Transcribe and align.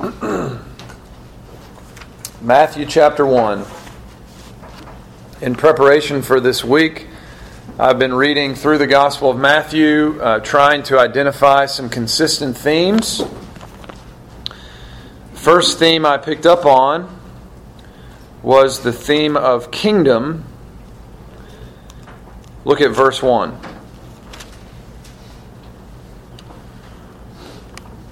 Matthew 2.40 2.86
chapter 2.86 3.26
1. 3.26 3.66
In 5.42 5.54
preparation 5.54 6.22
for 6.22 6.40
this 6.40 6.64
week, 6.64 7.06
I've 7.78 7.98
been 7.98 8.14
reading 8.14 8.54
through 8.54 8.78
the 8.78 8.86
Gospel 8.86 9.30
of 9.30 9.36
Matthew, 9.36 10.18
uh, 10.22 10.38
trying 10.40 10.84
to 10.84 10.98
identify 10.98 11.66
some 11.66 11.90
consistent 11.90 12.56
themes. 12.56 13.20
First 15.34 15.78
theme 15.78 16.06
I 16.06 16.16
picked 16.16 16.46
up 16.46 16.64
on 16.64 17.20
was 18.42 18.80
the 18.80 18.94
theme 18.94 19.36
of 19.36 19.70
kingdom. 19.70 20.46
Look 22.64 22.80
at 22.80 22.92
verse 22.92 23.22
1. 23.22 23.69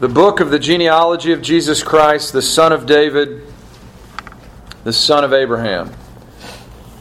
The 0.00 0.08
book 0.08 0.38
of 0.38 0.50
the 0.50 0.60
genealogy 0.60 1.32
of 1.32 1.42
Jesus 1.42 1.82
Christ, 1.82 2.32
the 2.32 2.40
son 2.40 2.70
of 2.72 2.86
David, 2.86 3.42
the 4.84 4.92
son 4.92 5.24
of 5.24 5.32
Abraham. 5.32 5.92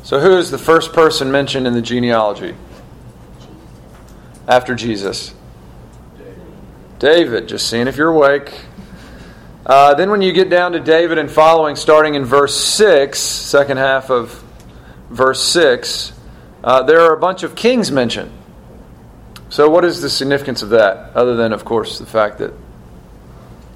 So, 0.02 0.20
who 0.20 0.36
is 0.38 0.50
the 0.50 0.58
first 0.58 0.94
person 0.94 1.32
mentioned 1.32 1.68
in 1.68 1.74
the 1.74 1.82
genealogy? 1.84 2.56
After 4.48 4.74
Jesus? 4.74 5.36
David. 6.98 7.48
Just 7.48 7.70
seeing 7.70 7.88
if 7.88 7.98
you're 7.98 8.10
awake. 8.10 8.52
Uh, 9.64 9.94
then, 9.94 10.10
when 10.10 10.24
you 10.24 10.34
get 10.34 10.50
down 10.50 10.72
to 10.72 10.80
David 10.80 11.20
and 11.20 11.30
following, 11.30 11.76
starting 11.76 12.16
in 12.16 12.26
verse 12.26 12.60
6, 12.60 13.20
second 13.20 13.78
half 13.78 14.10
of 14.10 14.44
verse 15.12 15.44
6, 15.44 16.14
uh, 16.64 16.82
there 16.82 17.02
are 17.02 17.14
a 17.14 17.20
bunch 17.20 17.44
of 17.44 17.54
kings 17.54 17.92
mentioned. 17.92 18.32
So, 19.50 19.70
what 19.70 19.86
is 19.86 20.02
the 20.02 20.10
significance 20.10 20.64
of 20.64 20.70
that, 20.70 21.16
other 21.16 21.36
than, 21.36 21.54
of 21.54 21.64
course, 21.64 22.00
the 22.00 22.08
fact 22.08 22.40
that 22.40 22.54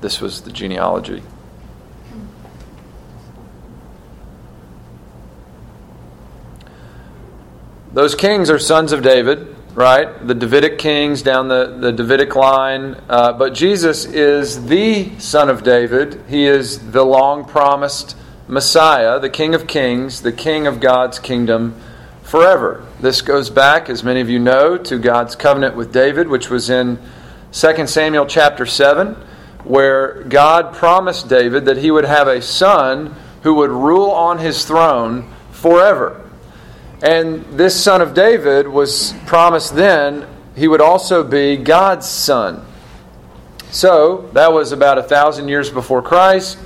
this 0.01 0.19
was 0.19 0.41
the 0.41 0.51
genealogy? 0.51 1.23
Those 7.93 8.15
kings 8.15 8.49
are 8.49 8.57
sons 8.57 8.93
of 8.93 9.03
David, 9.03 9.53
right? 9.75 10.25
The 10.25 10.33
Davidic 10.33 10.77
kings 10.79 11.21
down 11.21 11.49
the, 11.49 11.77
the 11.77 11.91
Davidic 11.91 12.35
line. 12.35 12.95
Uh, 13.09 13.33
but 13.33 13.53
Jesus 13.53 14.05
is 14.05 14.67
the 14.67 15.17
son 15.19 15.49
of 15.49 15.63
David. 15.63 16.23
He 16.29 16.45
is 16.45 16.91
the 16.91 17.03
long 17.03 17.43
promised 17.43 18.15
Messiah, 18.47 19.19
the 19.19 19.29
King 19.29 19.53
of 19.53 19.67
kings, 19.67 20.21
the 20.21 20.31
King 20.31 20.67
of 20.67 20.79
God's 20.79 21.19
kingdom 21.19 21.75
forever. 22.23 22.85
This 23.01 23.21
goes 23.21 23.49
back, 23.49 23.89
as 23.89 24.03
many 24.03 24.21
of 24.21 24.29
you 24.29 24.39
know, 24.39 24.77
to 24.77 24.97
God's 24.97 25.35
covenant 25.35 25.75
with 25.75 25.91
David, 25.91 26.29
which 26.29 26.49
was 26.49 26.69
in 26.69 26.97
2 27.51 27.87
Samuel 27.87 28.25
chapter 28.25 28.65
7, 28.65 29.17
where 29.71 30.23
God 30.23 30.73
promised 30.73 31.29
David 31.29 31.63
that 31.63 31.77
he 31.77 31.91
would 31.91 32.03
have 32.03 32.27
a 32.27 32.41
son 32.41 33.15
who 33.43 33.53
would 33.53 33.69
rule 33.69 34.11
on 34.11 34.37
his 34.37 34.65
throne 34.65 35.33
forever. 35.51 36.29
And 37.01 37.45
this 37.57 37.81
son 37.81 38.01
of 38.01 38.13
David 38.13 38.67
was 38.67 39.13
promised 39.27 39.73
then 39.73 40.27
he 40.57 40.67
would 40.67 40.81
also 40.81 41.23
be 41.23 41.55
God's 41.55 42.05
son. 42.05 42.65
So, 43.71 44.29
that 44.33 44.51
was 44.51 44.73
about 44.73 44.97
a 44.97 45.03
thousand 45.03 45.47
years 45.47 45.69
before 45.69 46.01
Christ. 46.01 46.57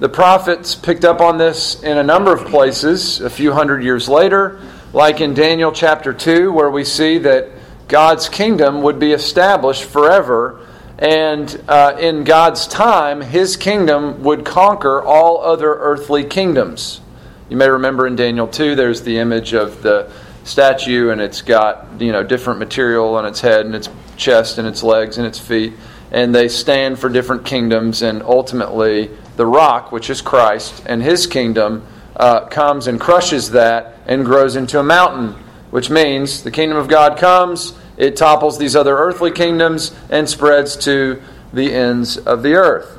The 0.00 0.08
prophets 0.08 0.74
picked 0.74 1.04
up 1.04 1.20
on 1.20 1.38
this 1.38 1.80
in 1.84 1.96
a 1.96 2.02
number 2.02 2.32
of 2.32 2.48
places 2.48 3.20
a 3.20 3.30
few 3.30 3.52
hundred 3.52 3.84
years 3.84 4.08
later, 4.08 4.60
like 4.92 5.20
in 5.20 5.32
Daniel 5.32 5.70
chapter 5.70 6.12
2, 6.12 6.52
where 6.52 6.72
we 6.72 6.82
see 6.82 7.18
that 7.18 7.50
God's 7.86 8.28
kingdom 8.28 8.82
would 8.82 8.98
be 8.98 9.12
established 9.12 9.84
forever. 9.84 10.66
And 10.98 11.62
uh, 11.68 11.96
in 12.00 12.24
God's 12.24 12.66
time, 12.66 13.20
his 13.20 13.56
kingdom 13.56 14.24
would 14.24 14.44
conquer 14.44 15.00
all 15.00 15.40
other 15.42 15.72
earthly 15.72 16.24
kingdoms. 16.24 17.00
You 17.48 17.56
may 17.56 17.68
remember 17.68 18.06
in 18.06 18.16
Daniel 18.16 18.48
2, 18.48 18.74
there's 18.74 19.02
the 19.02 19.18
image 19.18 19.54
of 19.54 19.82
the 19.82 20.10
statue, 20.42 21.10
and 21.10 21.20
it's 21.20 21.42
got 21.42 22.00
you 22.00 22.10
know 22.10 22.24
different 22.24 22.58
material 22.58 23.14
on 23.14 23.26
its 23.26 23.40
head 23.40 23.66
and 23.66 23.74
its 23.74 23.88
chest 24.16 24.58
and 24.58 24.66
its 24.66 24.82
legs 24.82 25.18
and 25.18 25.26
its 25.26 25.38
feet, 25.38 25.74
and 26.10 26.34
they 26.34 26.48
stand 26.48 26.98
for 26.98 27.08
different 27.08 27.44
kingdoms. 27.44 28.02
And 28.02 28.22
ultimately, 28.22 29.10
the 29.36 29.46
rock, 29.46 29.92
which 29.92 30.10
is 30.10 30.20
Christ, 30.20 30.82
and 30.86 31.02
His 31.02 31.26
kingdom 31.26 31.86
uh, 32.16 32.46
comes 32.46 32.88
and 32.88 33.00
crushes 33.00 33.52
that 33.52 33.98
and 34.06 34.24
grows 34.24 34.56
into 34.56 34.80
a 34.80 34.84
mountain, 34.84 35.34
which 35.70 35.90
means 35.90 36.42
the 36.42 36.50
kingdom 36.50 36.78
of 36.78 36.88
God 36.88 37.18
comes, 37.18 37.74
it 37.98 38.16
topples 38.16 38.58
these 38.58 38.76
other 38.76 38.96
earthly 38.96 39.32
kingdoms 39.32 39.94
and 40.08 40.28
spreads 40.28 40.76
to 40.76 41.20
the 41.52 41.74
ends 41.74 42.16
of 42.16 42.42
the 42.42 42.54
earth. 42.54 42.96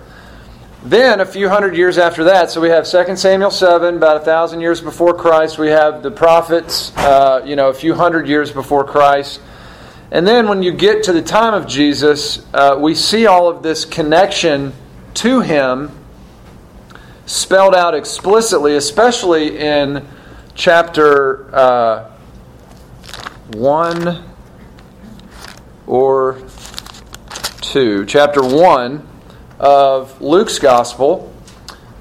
Then, 0.83 1.19
a 1.19 1.25
few 1.25 1.49
hundred 1.49 1.75
years 1.75 1.97
after 1.97 2.25
that, 2.25 2.51
so 2.51 2.61
we 2.61 2.69
have 2.69 2.85
2 2.85 3.15
Samuel 3.15 3.51
7, 3.51 3.95
about 3.95 4.17
a 4.17 4.19
thousand 4.21 4.61
years 4.61 4.79
before 4.81 5.13
Christ. 5.13 5.57
We 5.57 5.69
have 5.69 6.03
the 6.03 6.11
prophets, 6.11 6.95
uh, 6.97 7.43
you 7.45 7.55
know, 7.55 7.69
a 7.69 7.73
few 7.73 7.95
hundred 7.95 8.27
years 8.27 8.51
before 8.51 8.85
Christ. 8.85 9.41
And 10.11 10.25
then, 10.27 10.47
when 10.47 10.63
you 10.63 10.71
get 10.71 11.03
to 11.03 11.13
the 11.13 11.21
time 11.21 11.53
of 11.53 11.67
Jesus, 11.67 12.45
uh, 12.53 12.77
we 12.79 12.95
see 12.95 13.25
all 13.25 13.49
of 13.49 13.61
this 13.63 13.85
connection 13.85 14.73
to 15.15 15.41
him 15.41 15.91
spelled 17.25 17.75
out 17.75 17.93
explicitly, 17.93 18.75
especially 18.75 19.59
in 19.59 20.05
chapter 20.55 21.53
uh, 21.53 22.11
1 23.51 24.29
or 25.89 26.39
2. 27.61 28.05
Chapter 28.05 28.43
1 28.43 29.07
of 29.59 30.21
Luke's 30.21 30.59
gospel, 30.59 31.33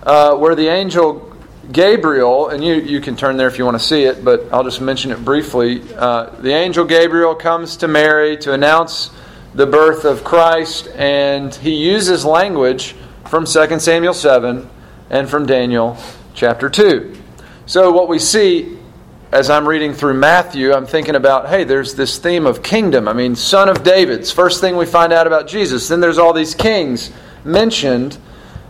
uh, 0.03 0.37
where 0.37 0.54
the 0.54 0.69
angel 0.69 1.34
Gabriel, 1.72 2.48
and 2.48 2.62
you, 2.62 2.75
you 2.75 3.00
can 3.00 3.16
turn 3.16 3.37
there 3.38 3.48
if 3.48 3.59
you 3.59 3.65
want 3.65 3.78
to 3.78 3.84
see 3.84 4.04
it, 4.04 4.25
but 4.25 4.47
I'll 4.53 4.62
just 4.62 4.81
mention 4.81 5.10
it 5.10 5.25
briefly. 5.25 5.82
Uh, 5.94 6.31
the 6.41 6.53
angel 6.53 6.84
Gabriel 6.84 7.34
comes 7.34 7.78
to 7.78 7.88
Mary 7.88 8.37
to 8.38 8.53
announce 8.53 9.10
the 9.54 9.66
birth 9.66 10.04
of 10.04 10.22
Christ, 10.22 10.88
and 10.94 11.54
he 11.54 11.75
uses 11.75 12.25
language 12.25 12.94
from 13.27 13.47
2 13.47 13.78
Samuel 13.81 14.15
7 14.15 14.69
and 15.10 15.28
from 15.28 15.47
Daniel 15.47 15.97
chapter 16.34 16.69
2. 16.69 17.16
So, 17.65 17.91
what 17.91 18.09
we 18.09 18.19
see 18.19 18.78
as 19.31 19.50
I'm 19.50 19.69
reading 19.69 19.93
through 19.93 20.15
Matthew, 20.15 20.72
I'm 20.72 20.87
thinking 20.87 21.15
about, 21.15 21.49
hey, 21.49 21.65
there's 21.65 21.94
this 21.94 22.19
theme 22.19 22.47
of 22.47 22.62
kingdom. 22.62 23.06
I 23.06 23.12
mean, 23.12 23.37
son 23.37 23.69
of 23.69 23.83
David's 23.83 24.33
first 24.33 24.61
thing 24.61 24.77
we 24.77 24.87
find 24.87 25.12
out 25.12 25.27
about 25.27 25.47
Jesus. 25.47 25.87
Then 25.87 26.00
there's 26.00 26.19
all 26.19 26.33
these 26.33 26.55
kings 26.55 27.11
mentioned. 27.44 28.16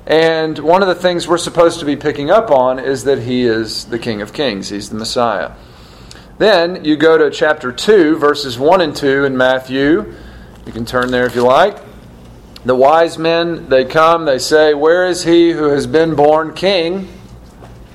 And 0.04 0.58
one 0.58 0.82
of 0.82 0.88
the 0.88 0.96
things 0.96 1.28
we're 1.28 1.38
supposed 1.38 1.78
to 1.80 1.86
be 1.86 1.94
picking 1.94 2.30
up 2.30 2.50
on 2.50 2.80
is 2.80 3.04
that 3.04 3.20
he 3.20 3.44
is 3.44 3.84
the 3.84 3.98
King 3.98 4.20
of 4.20 4.32
Kings, 4.32 4.68
he's 4.68 4.88
the 4.88 4.96
Messiah. 4.96 5.52
Then 6.38 6.84
you 6.84 6.96
go 6.96 7.18
to 7.18 7.30
chapter 7.30 7.70
2, 7.70 8.16
verses 8.16 8.58
1 8.58 8.80
and 8.80 8.96
2 8.96 9.26
in 9.26 9.36
Matthew. 9.36 10.14
You 10.66 10.72
can 10.72 10.84
turn 10.84 11.10
there 11.10 11.26
if 11.26 11.36
you 11.36 11.42
like. 11.42 11.76
The 12.64 12.74
wise 12.74 13.16
men, 13.16 13.68
they 13.68 13.84
come, 13.84 14.24
they 14.24 14.38
say, 14.38 14.74
Where 14.74 15.06
is 15.06 15.22
he 15.24 15.52
who 15.52 15.64
has 15.64 15.86
been 15.86 16.16
born 16.16 16.54
king 16.54 17.08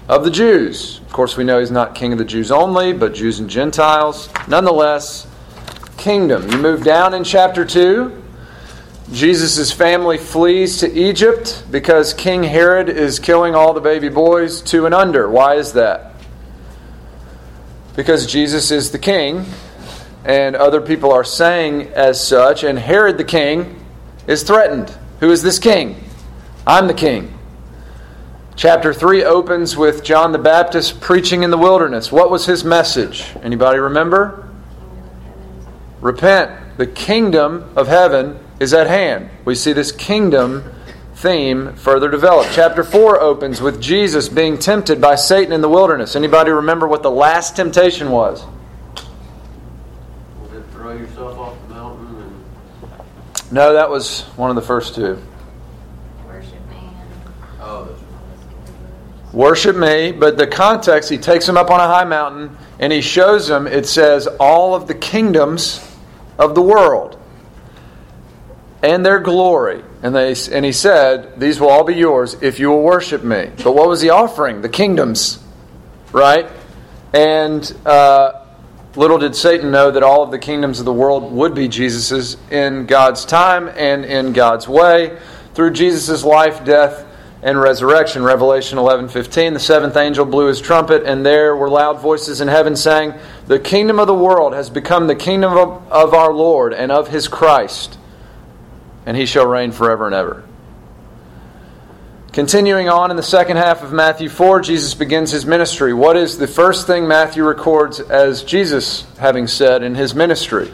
of 0.07 0.23
the 0.23 0.31
Jews? 0.31 0.99
Of 0.99 1.13
course, 1.13 1.37
we 1.37 1.43
know 1.43 1.59
he's 1.59 1.71
not 1.71 1.95
king 1.95 2.11
of 2.11 2.17
the 2.17 2.25
Jews 2.25 2.51
only, 2.51 2.93
but 2.93 3.13
Jews 3.13 3.39
and 3.39 3.49
Gentiles. 3.49 4.29
Nonetheless, 4.47 5.27
kingdom. 5.97 6.49
You 6.51 6.57
move 6.57 6.83
down 6.83 7.13
in 7.13 7.23
chapter 7.23 7.65
2. 7.65 8.23
Jesus' 9.11 9.71
family 9.71 10.17
flees 10.17 10.77
to 10.79 10.91
Egypt 10.91 11.63
because 11.69 12.13
King 12.13 12.43
Herod 12.43 12.89
is 12.89 13.19
killing 13.19 13.53
all 13.53 13.73
the 13.73 13.81
baby 13.81 14.09
boys 14.09 14.61
two 14.61 14.85
and 14.85 14.95
under. 14.95 15.29
Why 15.29 15.55
is 15.55 15.73
that? 15.73 16.13
Because 17.95 18.25
Jesus 18.25 18.71
is 18.71 18.91
the 18.91 18.97
king, 18.97 19.45
and 20.25 20.55
other 20.55 20.81
people 20.81 21.11
are 21.11 21.23
saying 21.23 21.89
as 21.89 22.25
such, 22.25 22.63
and 22.63 22.79
Herod 22.79 23.17
the 23.17 23.23
king 23.23 23.85
is 24.25 24.41
threatened. 24.41 24.97
Who 25.19 25.29
is 25.29 25.43
this 25.43 25.59
king? 25.59 26.03
I'm 26.65 26.87
the 26.87 26.93
king. 26.93 27.37
Chapter 28.55 28.93
3 28.93 29.23
opens 29.23 29.75
with 29.75 30.03
John 30.03 30.31
the 30.31 30.37
Baptist 30.37 31.01
preaching 31.01 31.41
in 31.41 31.49
the 31.49 31.57
wilderness. 31.57 32.11
What 32.11 32.29
was 32.29 32.45
his 32.45 32.63
message? 32.63 33.25
Anybody 33.41 33.79
remember? 33.79 34.47
Repent. 36.01 36.77
The 36.77 36.85
kingdom 36.85 37.71
of 37.75 37.87
heaven 37.87 38.39
is 38.59 38.73
at 38.73 38.87
hand. 38.87 39.29
We 39.43 39.55
see 39.55 39.73
this 39.73 39.91
kingdom 39.91 40.71
theme 41.15 41.73
further 41.75 42.09
developed. 42.09 42.51
Chapter 42.53 42.83
4 42.83 43.19
opens 43.19 43.59
with 43.59 43.81
Jesus 43.81 44.29
being 44.29 44.59
tempted 44.59 45.01
by 45.01 45.15
Satan 45.15 45.51
in 45.51 45.61
the 45.61 45.69
wilderness. 45.69 46.15
Anybody 46.15 46.51
remember 46.51 46.87
what 46.87 47.01
the 47.01 47.11
last 47.11 47.55
temptation 47.55 48.11
was? 48.11 48.45
Throw 50.71 50.93
yourself 50.93 51.37
off 51.39 51.57
the 51.67 51.73
mountain 51.73 52.15
and 52.21 53.51
No, 53.51 53.73
that 53.73 53.89
was 53.89 54.21
one 54.35 54.49
of 54.51 54.55
the 54.55 54.61
first 54.61 54.93
two. 54.93 55.19
Worship 59.33 59.75
me, 59.75 60.11
but 60.11 60.37
the 60.37 60.45
context, 60.45 61.09
he 61.09 61.17
takes 61.17 61.49
him 61.49 61.57
up 61.57 61.71
on 61.71 61.79
a 61.79 61.87
high 61.87 62.03
mountain 62.03 62.55
and 62.79 62.93
he 62.93 63.01
shows 63.01 63.49
him, 63.49 63.65
it 63.65 63.87
says, 63.87 64.27
all 64.39 64.75
of 64.75 64.87
the 64.87 64.93
kingdoms 64.93 65.79
of 66.37 66.53
the 66.53 66.61
world 66.61 67.19
and 68.83 69.03
their 69.03 69.19
glory. 69.19 69.83
And, 70.03 70.13
they, 70.13 70.35
and 70.51 70.63
he 70.63 70.73
said, 70.73 71.39
These 71.39 71.59
will 71.59 71.69
all 71.69 71.85
be 71.85 71.95
yours 71.95 72.35
if 72.41 72.59
you 72.59 72.69
will 72.69 72.83
worship 72.83 73.23
me. 73.23 73.49
But 73.63 73.73
what 73.73 73.87
was 73.87 74.01
he 74.01 74.09
offering? 74.09 74.61
The 74.61 74.69
kingdoms, 74.69 75.41
right? 76.11 76.47
And 77.13 77.75
uh, 77.85 78.43
little 78.95 79.17
did 79.17 79.35
Satan 79.35 79.71
know 79.71 79.91
that 79.91 80.03
all 80.03 80.21
of 80.23 80.31
the 80.31 80.39
kingdoms 80.39 80.79
of 80.79 80.85
the 80.85 80.93
world 80.93 81.31
would 81.31 81.55
be 81.55 81.69
Jesus's 81.69 82.37
in 82.51 82.85
God's 82.85 83.23
time 83.23 83.69
and 83.69 84.03
in 84.03 84.33
God's 84.33 84.67
way 84.67 85.17
through 85.53 85.71
Jesus' 85.71 86.23
life, 86.23 86.65
death, 86.65 87.05
and 87.43 87.59
resurrection. 87.59 88.23
Revelation 88.23 88.77
11:15 88.77 89.53
The 89.53 89.59
seventh 89.59 89.97
angel 89.97 90.25
blew 90.25 90.47
his 90.47 90.61
trumpet 90.61 91.03
and 91.05 91.25
there 91.25 91.55
were 91.55 91.69
loud 91.69 91.99
voices 91.99 92.41
in 92.41 92.47
heaven 92.47 92.75
saying, 92.75 93.13
"The 93.47 93.59
kingdom 93.59 93.99
of 93.99 94.07
the 94.07 94.13
world 94.13 94.53
has 94.53 94.69
become 94.69 95.07
the 95.07 95.15
kingdom 95.15 95.55
of, 95.91 96.13
our 96.13 96.33
Lord 96.33 96.73
and 96.73 96.91
of 96.91 97.09
his 97.09 97.27
Christ, 97.27 97.97
and 99.05 99.17
he 99.17 99.25
shall 99.25 99.45
reign 99.45 99.71
forever 99.71 100.05
and 100.05 100.15
ever." 100.15 100.43
Continuing 102.31 102.89
on 102.89 103.11
in 103.11 103.17
the 103.17 103.21
second 103.21 103.57
half 103.57 103.83
of 103.83 103.93
Matthew 103.93 104.27
4, 104.27 104.61
Jesus 104.61 104.95
begins 104.95 105.29
his 105.29 105.45
ministry. 105.45 105.93
What 105.93 106.17
is 106.17 106.39
the 106.39 106.47
first 106.47 106.87
thing 106.87 107.07
Matthew 107.07 107.43
records 107.43 107.99
as 107.99 108.41
Jesus 108.41 109.03
having 109.19 109.45
said 109.45 109.83
in 109.83 109.93
his 109.93 110.15
ministry? 110.15 110.71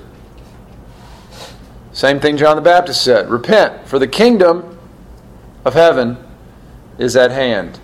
Same 1.91 2.21
thing 2.21 2.37
John 2.37 2.55
the 2.55 2.61
Baptist 2.61 3.01
said 3.01 3.29
Repent, 3.29 3.87
for 3.87 3.99
the 3.99 4.07
kingdom 4.07 4.77
of 5.65 5.73
heaven 5.73 6.17
is 6.99 7.15
at 7.15 7.31
hand. 7.31 7.79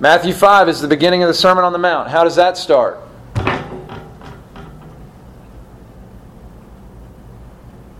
Matthew 0.00 0.32
5 0.32 0.68
is 0.68 0.80
the 0.80 0.88
beginning 0.88 1.22
of 1.22 1.28
the 1.28 1.34
Sermon 1.34 1.64
on 1.64 1.72
the 1.72 1.78
Mount. 1.78 2.08
How 2.08 2.24
does 2.24 2.36
that 2.36 2.56
start? 2.56 2.98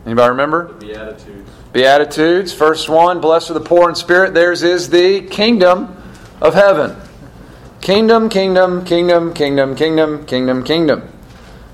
Anybody 0.07 0.31
remember? 0.31 0.73
The 0.73 0.87
Beatitudes. 0.87 1.51
Beatitudes. 1.73 2.53
First 2.53 2.89
one, 2.89 3.21
blessed 3.21 3.51
are 3.51 3.55
the 3.55 3.61
poor 3.61 3.89
in 3.89 3.95
spirit. 3.95 4.35
Theirs 4.35 4.63
is 4.63 4.91
the 4.91 5.23
kingdom 5.23 5.97
of 6.41 6.55
heaven. 6.55 6.97
Kingdom, 7.81 8.29
kingdom, 8.29 8.85
kingdom, 8.85 9.33
kingdom, 9.33 9.75
kingdom, 9.75 10.27
kingdom, 10.27 10.65
kingdom. 10.65 11.09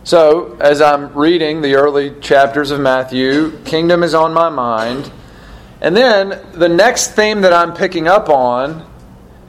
So, 0.05 0.57
as 0.61 0.81
I'm 0.81 1.13
reading 1.15 1.61
the 1.61 1.75
early 1.75 2.19
chapters 2.21 2.71
of 2.71 2.81
Matthew, 2.81 3.59
kingdom 3.65 4.03
is 4.03 4.15
on 4.15 4.33
my 4.33 4.49
mind. 4.49 5.11
And 5.81 5.97
then 5.97 6.41
the 6.53 6.69
next 6.69 7.13
theme 7.13 7.43
that 7.43 7.53
I'm 7.53 7.73
picking 7.73 8.09
up 8.09 8.29
on 8.29 8.85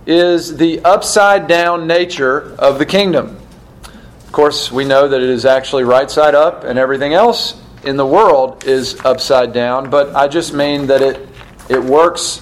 is 0.06 0.58
the 0.58 0.80
upside 0.82 1.48
down 1.48 1.88
nature 1.88 2.56
of 2.60 2.78
the 2.80 2.86
kingdom. 2.86 3.38
Of 3.84 4.32
course, 4.32 4.72
we 4.72 4.86
know 4.86 5.08
that 5.08 5.22
it 5.22 5.30
is 5.30 5.46
actually 5.46 5.84
right 5.84 6.10
side 6.10 6.36
up, 6.36 6.64
and 6.64 6.78
everything 6.78 7.14
else 7.14 7.60
in 7.84 7.98
the 7.98 8.06
world 8.06 8.66
is 8.66 9.00
upside 9.04 9.54
down, 9.54 9.90
but 9.90 10.16
I 10.16 10.28
just 10.28 10.54
mean 10.54 10.88
that 10.88 11.02
it, 11.02 11.28
it 11.68 11.84
works 11.84 12.42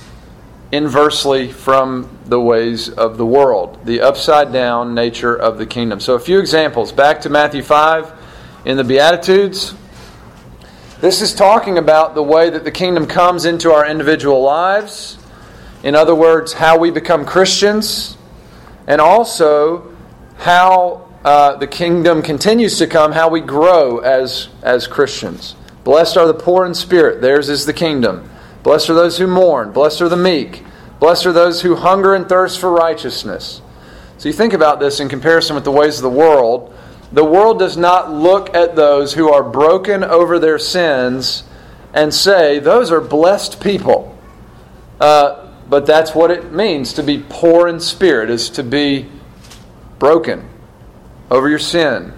inversely 0.72 1.52
from 1.52 2.10
the 2.26 2.40
ways 2.40 2.90
of 2.90 3.18
the 3.18 3.26
world, 3.26 3.86
the 3.86 4.02
upside 4.02 4.52
down 4.52 4.94
nature 4.94 5.36
of 5.36 5.58
the 5.58 5.66
kingdom. 5.66 6.02
So, 6.02 6.16
a 6.16 6.20
few 6.20 6.40
examples. 6.40 6.92
Back 6.92 7.22
to 7.22 7.30
Matthew 7.30 7.62
5 7.62 8.12
in 8.66 8.76
the 8.76 8.84
Beatitudes. 8.84 9.74
This 11.00 11.22
is 11.22 11.36
talking 11.36 11.78
about 11.78 12.16
the 12.16 12.24
way 12.24 12.50
that 12.50 12.64
the 12.64 12.72
kingdom 12.72 13.06
comes 13.06 13.46
into 13.46 13.72
our 13.72 13.86
individual 13.86 14.42
lives. 14.42 15.20
In 15.84 15.94
other 15.94 16.16
words, 16.16 16.54
how 16.54 16.80
we 16.80 16.90
become 16.90 17.24
Christians, 17.24 18.18
and 18.88 19.00
also 19.00 19.96
how 20.38 21.08
uh, 21.24 21.56
the 21.58 21.68
kingdom 21.68 22.24
continues 22.24 22.80
to 22.80 22.88
come, 22.88 23.12
how 23.12 23.30
we 23.30 23.42
grow 23.42 24.00
as, 24.00 24.50
as 24.64 24.88
Christians. 24.88 25.56
Blessed 25.84 26.18
are 26.18 26.26
the 26.26 26.34
poor 26.34 26.66
in 26.66 26.74
spirit, 26.74 27.22
theirs 27.22 27.48
is 27.48 27.68
the 27.68 27.74
kingdom. 27.74 28.28
Blessed 28.64 28.90
are 28.90 28.96
those 28.96 29.20
who 29.20 29.28
mourn, 29.28 29.72
blessed 29.72 30.02
are 30.02 30.10
the 30.10 30.18
meek, 30.18 30.66
blessed 31.00 31.28
are 31.28 31.34
those 31.34 31.62
who 31.62 31.76
hunger 31.76 32.16
and 32.16 32.28
thirst 32.28 32.60
for 32.60 32.72
righteousness. 32.72 33.62
So 34.18 34.30
you 34.30 34.34
think 34.34 34.54
about 34.54 34.80
this 34.80 35.00
in 35.00 35.10
comparison 35.10 35.54
with 35.54 35.64
the 35.64 35.72
ways 35.72 35.98
of 35.98 36.04
the 36.04 36.10
world. 36.10 36.74
The 37.12 37.24
world 37.24 37.60
does 37.60 37.78
not 37.78 38.12
look 38.12 38.54
at 38.54 38.76
those 38.76 39.14
who 39.14 39.32
are 39.32 39.44
broken 39.44 40.04
over 40.04 40.40
their 40.40 40.60
sins 40.60 41.44
and 41.94 42.14
say, 42.14 42.60
those 42.60 42.92
are 42.92 43.02
blessed 43.02 43.62
people. 43.62 44.18
Uh, 45.00 45.52
but 45.70 45.86
that's 45.86 46.14
what 46.14 46.32
it 46.32 46.52
means 46.52 46.94
to 46.94 47.04
be 47.04 47.24
poor 47.30 47.68
in 47.68 47.80
spirit, 47.80 48.30
is 48.30 48.50
to 48.52 48.64
be 48.64 49.08
broken 50.00 50.48
over 51.32 51.50
your 51.50 51.60
sin. 51.60 52.14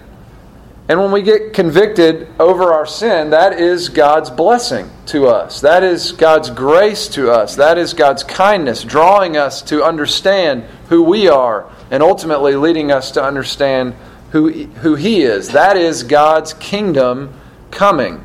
And 0.88 0.98
when 0.98 1.12
we 1.12 1.22
get 1.22 1.52
convicted 1.52 2.28
over 2.40 2.72
our 2.72 2.86
sin, 2.86 3.30
that 3.30 3.60
is 3.60 3.88
God's 3.88 4.28
blessing 4.28 4.90
to 5.06 5.28
us. 5.28 5.60
That 5.60 5.84
is 5.84 6.10
God's 6.10 6.50
grace 6.50 7.06
to 7.08 7.30
us. 7.30 7.54
That 7.54 7.78
is 7.78 7.94
God's 7.94 8.24
kindness, 8.24 8.82
drawing 8.82 9.36
us 9.36 9.62
to 9.62 9.84
understand 9.84 10.64
who 10.88 11.04
we 11.04 11.28
are 11.28 11.70
and 11.92 12.02
ultimately 12.02 12.56
leading 12.56 12.90
us 12.90 13.12
to 13.12 13.22
understand 13.22 13.94
who, 14.30 14.50
who 14.50 14.94
He 14.94 15.22
is. 15.22 15.48
That 15.48 15.76
is 15.76 16.02
God's 16.02 16.54
kingdom 16.54 17.38
coming. 17.70 18.24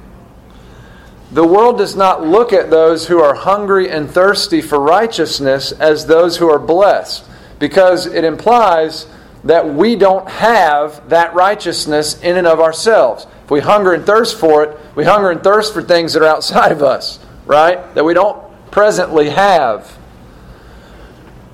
The 1.32 1.46
world 1.46 1.78
does 1.78 1.96
not 1.96 2.26
look 2.26 2.54
at 2.54 2.70
those 2.70 3.08
who 3.08 3.20
are 3.20 3.34
hungry 3.34 3.90
and 3.90 4.10
thirsty 4.10 4.62
for 4.62 4.80
righteousness 4.80 5.72
as 5.72 6.06
those 6.06 6.38
who 6.38 6.50
are 6.50 6.60
blessed, 6.60 7.26
because 7.60 8.06
it 8.06 8.24
implies 8.24 9.08
that 9.44 9.68
we 9.68 9.96
don't 9.96 10.28
have 10.30 11.10
that 11.10 11.34
righteousness 11.34 12.20
in 12.22 12.38
and 12.38 12.48
of 12.48 12.60
ourselves. 12.60 13.28
If 13.44 13.52
we 13.52 13.60
hunger 13.60 13.94
and 13.94 14.06
thirst 14.06 14.40
for 14.40 14.64
it, 14.64 14.80
we 14.96 15.04
hunger 15.04 15.30
and 15.30 15.44
thirst 15.44 15.74
for 15.74 15.84
things 15.84 16.14
that 16.14 16.24
are 16.24 16.28
outside 16.28 16.72
of 16.72 16.82
us, 16.82 17.20
right? 17.46 17.94
That 17.96 18.04
we 18.04 18.14
don't 18.14 18.42
presently 18.72 19.30
have. 19.30 19.98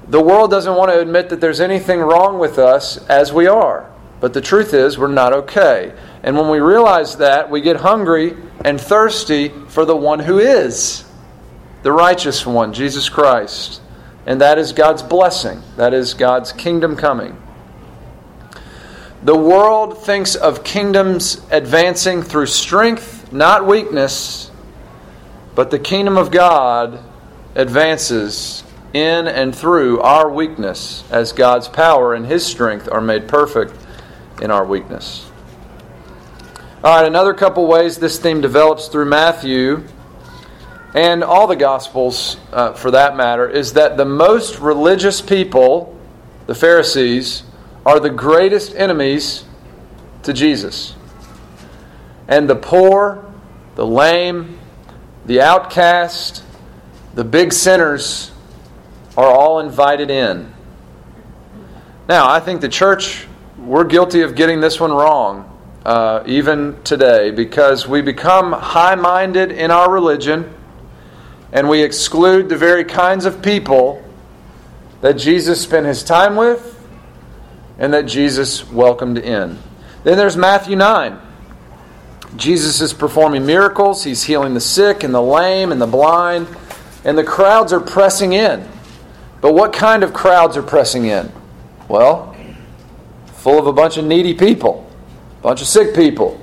The 0.07 0.21
world 0.21 0.51
doesn't 0.51 0.75
want 0.75 0.91
to 0.91 0.99
admit 0.99 1.29
that 1.29 1.41
there's 1.41 1.59
anything 1.59 1.99
wrong 1.99 2.39
with 2.39 2.57
us 2.59 2.97
as 3.09 3.33
we 3.33 3.47
are. 3.47 3.90
But 4.21 4.33
the 4.33 4.41
truth 4.41 4.73
is, 4.73 4.97
we're 4.97 5.07
not 5.07 5.33
okay. 5.33 5.93
And 6.23 6.37
when 6.37 6.49
we 6.49 6.59
realize 6.59 7.17
that, 7.17 7.49
we 7.49 7.59
get 7.59 7.77
hungry 7.77 8.37
and 8.63 8.79
thirsty 8.79 9.49
for 9.49 9.83
the 9.83 9.95
one 9.95 10.19
who 10.19 10.39
is 10.39 11.03
the 11.81 11.91
righteous 11.91 12.45
one, 12.45 12.73
Jesus 12.73 13.09
Christ. 13.09 13.81
And 14.27 14.39
that 14.41 14.59
is 14.59 14.71
God's 14.71 15.01
blessing, 15.01 15.63
that 15.77 15.95
is 15.95 16.13
God's 16.13 16.51
kingdom 16.51 16.95
coming. 16.95 17.41
The 19.23 19.35
world 19.35 20.03
thinks 20.03 20.35
of 20.35 20.63
kingdoms 20.63 21.41
advancing 21.49 22.21
through 22.21 22.47
strength, 22.47 23.33
not 23.33 23.65
weakness, 23.65 24.51
but 25.55 25.71
the 25.71 25.79
kingdom 25.79 26.17
of 26.17 26.31
God 26.31 27.03
advances 27.55 28.63
in 28.93 29.27
and 29.27 29.55
through 29.55 30.01
our 30.01 30.29
weakness 30.29 31.03
as 31.11 31.33
God's 31.33 31.67
power 31.67 32.13
and 32.13 32.25
His 32.25 32.45
strength 32.45 32.89
are 32.91 33.01
made 33.01 33.27
perfect 33.27 33.73
in 34.41 34.51
our 34.51 34.65
weakness. 34.65 35.29
All 36.83 36.95
right, 36.95 37.05
another 37.05 37.33
couple 37.33 37.67
ways 37.67 37.97
this 37.97 38.17
theme 38.17 38.41
develops 38.41 38.87
through 38.87 39.05
Matthew 39.05 39.83
and 40.93 41.23
all 41.23 41.47
the 41.47 41.55
Gospels 41.55 42.35
uh, 42.51 42.73
for 42.73 42.91
that 42.91 43.15
matter 43.15 43.49
is 43.49 43.73
that 43.73 43.95
the 43.95 44.05
most 44.05 44.59
religious 44.59 45.21
people, 45.21 45.97
the 46.47 46.55
Pharisees, 46.55 47.43
are 47.85 47.99
the 47.99 48.09
greatest 48.09 48.75
enemies 48.75 49.45
to 50.23 50.33
Jesus. 50.33 50.95
And 52.27 52.49
the 52.49 52.55
poor, 52.55 53.25
the 53.75 53.85
lame, 53.85 54.59
the 55.25 55.41
outcast, 55.41 56.43
the 57.15 57.23
big 57.23 57.53
sinners 57.53 58.31
are 59.15 59.27
all 59.27 59.59
invited 59.59 60.09
in. 60.09 60.53
Now, 62.09 62.29
I 62.29 62.41
think 62.41 62.59
the 62.59 62.69
church 62.69 63.27
we're 63.61 63.83
guilty 63.83 64.21
of 64.21 64.35
getting 64.35 64.59
this 64.59 64.79
one 64.79 64.91
wrong, 64.91 65.47
uh, 65.85 66.23
even 66.25 66.81
today, 66.83 67.31
because 67.31 67.87
we 67.87 68.01
become 68.01 68.51
high 68.51 68.95
minded 68.95 69.51
in 69.51 69.71
our 69.71 69.89
religion 69.89 70.53
and 71.51 71.69
we 71.69 71.83
exclude 71.83 72.49
the 72.49 72.57
very 72.57 72.83
kinds 72.83 73.25
of 73.25 73.41
people 73.41 74.03
that 75.01 75.13
Jesus 75.13 75.61
spent 75.61 75.85
his 75.85 76.03
time 76.03 76.35
with 76.35 76.79
and 77.77 77.93
that 77.93 78.03
Jesus 78.03 78.69
welcomed 78.71 79.17
in. 79.17 79.57
Then 80.03 80.17
there's 80.17 80.37
Matthew 80.37 80.75
9. 80.75 81.19
Jesus 82.37 82.79
is 82.79 82.93
performing 82.93 83.45
miracles, 83.45 84.03
he's 84.03 84.23
healing 84.23 84.53
the 84.53 84.61
sick 84.61 85.03
and 85.03 85.13
the 85.13 85.21
lame 85.21 85.71
and 85.71 85.81
the 85.81 85.87
blind, 85.87 86.47
and 87.03 87.17
the 87.17 87.23
crowds 87.23 87.73
are 87.73 87.81
pressing 87.81 88.33
in. 88.33 88.67
But 89.41 89.53
what 89.53 89.73
kind 89.73 90.03
of 90.03 90.13
crowds 90.13 90.55
are 90.55 90.63
pressing 90.63 91.05
in? 91.05 91.31
Well, 91.89 92.30
full 93.41 93.57
of 93.57 93.65
a 93.65 93.73
bunch 93.73 93.97
of 93.97 94.05
needy 94.05 94.35
people, 94.35 94.87
a 95.39 95.41
bunch 95.41 95.61
of 95.61 95.67
sick 95.67 95.95
people, 95.95 96.39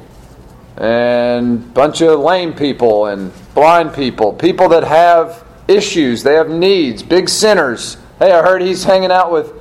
and 0.77 1.63
a 1.63 1.69
bunch 1.69 2.01
of 2.01 2.19
lame 2.19 2.53
people 2.53 3.07
and 3.07 3.33
blind 3.55 3.95
people, 3.95 4.33
people 4.33 4.69
that 4.69 4.83
have 4.83 5.45
issues, 5.69 6.25
they 6.25 6.35
have 6.35 6.51
needs, 6.51 7.05
big 7.05 7.29
sinners. 7.29 7.97
Hey, 8.19 8.33
I 8.33 8.43
heard 8.43 8.63
he's 8.63 8.83
hanging 8.83 9.13
out 9.13 9.31
with, 9.31 9.53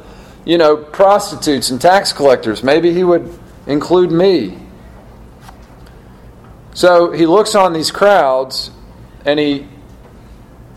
you 0.46 0.58
know, 0.58 0.78
prostitutes 0.78 1.70
and 1.70 1.80
tax 1.80 2.12
collectors. 2.12 2.64
Maybe 2.64 2.92
he 2.92 3.04
would 3.04 3.38
include 3.68 4.12
me. 4.12 4.58
So 6.74 7.12
he 7.12 7.28
looks 7.28 7.54
on 7.54 7.72
these 7.72 7.92
crowds 7.92 8.72
and 9.26 9.40
he 9.40 9.68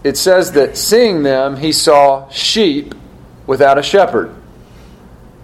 it 0.02 0.16
says 0.16 0.52
that 0.52 0.76
seeing 0.76 1.22
them, 1.22 1.56
he 1.56 1.72
saw 1.72 2.28
sheep 2.30 2.94
without 3.46 3.78
a 3.78 3.82
shepherd. 3.82 4.34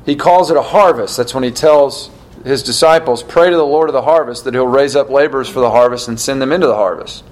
He 0.06 0.14
calls 0.14 0.52
it 0.52 0.56
a 0.56 0.62
harvest. 0.62 1.16
That's 1.16 1.34
when 1.34 1.42
he 1.42 1.50
tells 1.50 2.10
his 2.44 2.62
disciples, 2.62 3.24
Pray 3.24 3.50
to 3.50 3.56
the 3.56 3.66
Lord 3.66 3.90
of 3.90 3.92
the 3.92 4.02
harvest 4.02 4.44
that 4.44 4.54
he'll 4.54 4.66
raise 4.66 4.94
up 4.94 5.10
laborers 5.10 5.48
for 5.48 5.58
the 5.58 5.70
harvest 5.70 6.06
and 6.06 6.18
send 6.18 6.40
them 6.40 6.52
into 6.52 6.68
the 6.68 6.76
harvest. 6.76 7.24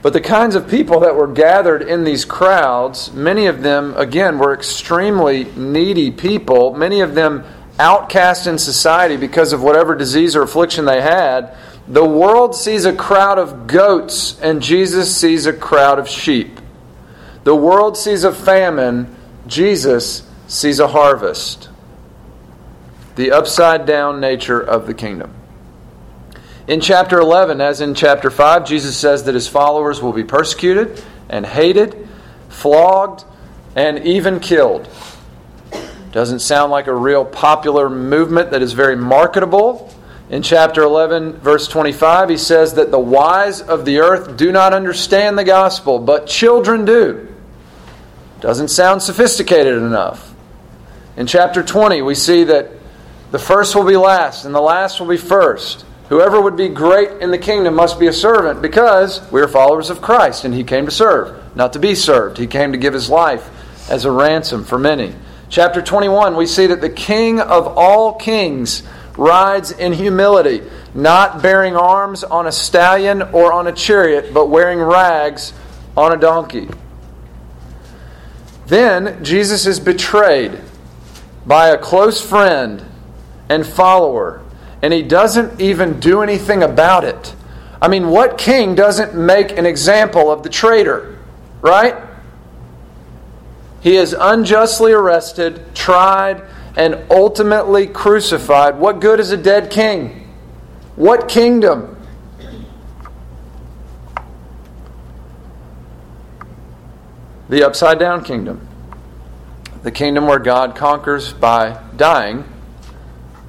But 0.00 0.14
the 0.14 0.20
kinds 0.20 0.54
of 0.54 0.68
people 0.68 1.00
that 1.00 1.14
were 1.14 1.26
gathered 1.26 1.82
in 1.82 2.04
these 2.04 2.24
crowds, 2.24 3.12
many 3.12 3.46
of 3.46 3.62
them, 3.62 3.94
again, 3.96 4.38
were 4.38 4.54
extremely 4.54 5.44
needy 5.56 6.10
people, 6.10 6.74
many 6.74 7.00
of 7.00 7.14
them 7.14 7.44
outcast 7.78 8.46
in 8.46 8.56
society 8.56 9.16
because 9.16 9.52
of 9.52 9.62
whatever 9.62 9.94
disease 9.94 10.34
or 10.34 10.42
affliction 10.42 10.86
they 10.86 11.02
had. 11.02 11.54
The 11.88 12.04
world 12.04 12.54
sees 12.54 12.86
a 12.86 12.94
crowd 12.94 13.38
of 13.38 13.66
goats, 13.66 14.40
and 14.40 14.62
Jesus 14.62 15.14
sees 15.14 15.44
a 15.44 15.52
crowd 15.52 15.98
of 15.98 16.08
sheep. 16.08 16.60
The 17.44 17.54
world 17.54 17.98
sees 17.98 18.24
a 18.24 18.32
famine, 18.32 19.14
Jesus 19.46 20.25
sees 20.46 20.78
a 20.78 20.88
harvest. 20.88 21.68
The 23.16 23.30
upside 23.32 23.86
down 23.86 24.20
nature 24.20 24.60
of 24.60 24.86
the 24.86 24.94
kingdom. 24.94 25.32
In 26.68 26.80
chapter 26.80 27.18
11, 27.18 27.60
as 27.60 27.80
in 27.80 27.94
chapter 27.94 28.30
5, 28.30 28.66
Jesus 28.66 28.96
says 28.96 29.24
that 29.24 29.34
his 29.34 29.46
followers 29.46 30.02
will 30.02 30.12
be 30.12 30.24
persecuted 30.24 31.02
and 31.28 31.46
hated, 31.46 32.08
flogged, 32.48 33.24
and 33.76 34.04
even 34.04 34.40
killed. 34.40 34.88
Doesn't 36.12 36.40
sound 36.40 36.72
like 36.72 36.86
a 36.86 36.94
real 36.94 37.24
popular 37.24 37.88
movement 37.88 38.50
that 38.50 38.62
is 38.62 38.72
very 38.72 38.96
marketable. 38.96 39.92
In 40.28 40.42
chapter 40.42 40.82
11, 40.82 41.34
verse 41.34 41.68
25, 41.68 42.30
he 42.30 42.36
says 42.36 42.74
that 42.74 42.90
the 42.90 42.98
wise 42.98 43.60
of 43.60 43.84
the 43.84 43.98
earth 43.98 44.36
do 44.36 44.50
not 44.50 44.72
understand 44.72 45.38
the 45.38 45.44
gospel, 45.44 46.00
but 46.00 46.26
children 46.26 46.84
do. 46.84 47.32
Doesn't 48.40 48.68
sound 48.68 49.02
sophisticated 49.02 49.74
enough. 49.74 50.25
In 51.16 51.26
chapter 51.26 51.62
20, 51.62 52.02
we 52.02 52.14
see 52.14 52.44
that 52.44 52.70
the 53.30 53.38
first 53.38 53.74
will 53.74 53.86
be 53.86 53.96
last 53.96 54.44
and 54.44 54.54
the 54.54 54.60
last 54.60 55.00
will 55.00 55.08
be 55.08 55.16
first. 55.16 55.84
Whoever 56.10 56.40
would 56.40 56.56
be 56.56 56.68
great 56.68 57.22
in 57.22 57.30
the 57.30 57.38
kingdom 57.38 57.74
must 57.74 57.98
be 57.98 58.06
a 58.06 58.12
servant 58.12 58.60
because 58.60 59.20
we 59.32 59.40
are 59.40 59.48
followers 59.48 59.90
of 59.90 60.02
Christ 60.02 60.44
and 60.44 60.54
he 60.54 60.62
came 60.62 60.84
to 60.84 60.92
serve, 60.92 61.56
not 61.56 61.72
to 61.72 61.78
be 61.78 61.94
served. 61.94 62.38
He 62.38 62.46
came 62.46 62.72
to 62.72 62.78
give 62.78 62.92
his 62.94 63.08
life 63.08 63.48
as 63.90 64.04
a 64.04 64.10
ransom 64.10 64.64
for 64.64 64.78
many. 64.78 65.14
Chapter 65.48 65.80
21, 65.80 66.36
we 66.36 66.46
see 66.46 66.66
that 66.66 66.80
the 66.80 66.90
king 66.90 67.40
of 67.40 67.66
all 67.66 68.14
kings 68.14 68.82
rides 69.16 69.70
in 69.70 69.94
humility, 69.94 70.62
not 70.94 71.40
bearing 71.40 71.76
arms 71.76 72.24
on 72.24 72.46
a 72.46 72.52
stallion 72.52 73.22
or 73.22 73.52
on 73.52 73.66
a 73.66 73.72
chariot, 73.72 74.34
but 74.34 74.46
wearing 74.46 74.80
rags 74.80 75.54
on 75.96 76.12
a 76.12 76.16
donkey. 76.16 76.68
Then 78.66 79.24
Jesus 79.24 79.66
is 79.66 79.80
betrayed 79.80 80.60
by 81.46 81.68
a 81.68 81.78
close 81.78 82.20
friend 82.20 82.84
and 83.48 83.66
follower 83.66 84.42
and 84.82 84.92
he 84.92 85.02
doesn't 85.02 85.60
even 85.60 85.98
do 86.00 86.22
anything 86.22 86.62
about 86.62 87.04
it. 87.04 87.34
I 87.80 87.88
mean, 87.88 88.08
what 88.08 88.38
king 88.38 88.74
doesn't 88.74 89.14
make 89.14 89.56
an 89.56 89.66
example 89.66 90.30
of 90.30 90.42
the 90.42 90.48
traitor, 90.48 91.18
right? 91.60 91.96
He 93.80 93.96
is 93.96 94.14
unjustly 94.18 94.92
arrested, 94.92 95.74
tried, 95.74 96.42
and 96.76 97.04
ultimately 97.10 97.86
crucified. 97.86 98.78
What 98.78 99.00
good 99.00 99.20
is 99.20 99.30
a 99.30 99.36
dead 99.36 99.70
king? 99.70 100.28
What 100.96 101.28
kingdom? 101.28 101.96
The 107.48 107.64
upside 107.64 107.98
down 107.98 108.24
kingdom. 108.24 108.66
The 109.86 109.92
kingdom 109.92 110.26
where 110.26 110.40
God 110.40 110.74
conquers 110.74 111.32
by 111.32 111.80
dying 111.96 112.42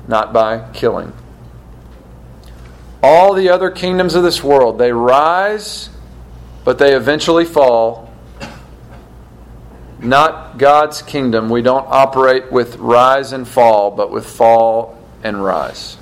not 0.07 0.31
by 0.31 0.69
killing. 0.71 1.11
All 3.01 3.33
the 3.33 3.49
other 3.49 3.71
kingdoms 3.71 4.13
of 4.13 4.21
this 4.21 4.43
world, 4.43 4.77
they 4.77 4.91
rise, 4.91 5.89
but 6.63 6.77
they 6.77 6.95
eventually 6.95 7.43
fall. 7.43 8.13
Not 9.97 10.59
God's 10.59 11.01
kingdom. 11.01 11.49
We 11.49 11.63
don't 11.63 11.87
operate 11.87 12.51
with 12.51 12.75
rise 12.75 13.31
and 13.31 13.47
fall, 13.47 13.89
but 13.89 14.11
with 14.11 14.27
fall 14.27 14.95
and 15.23 15.43
rise. 15.43 15.97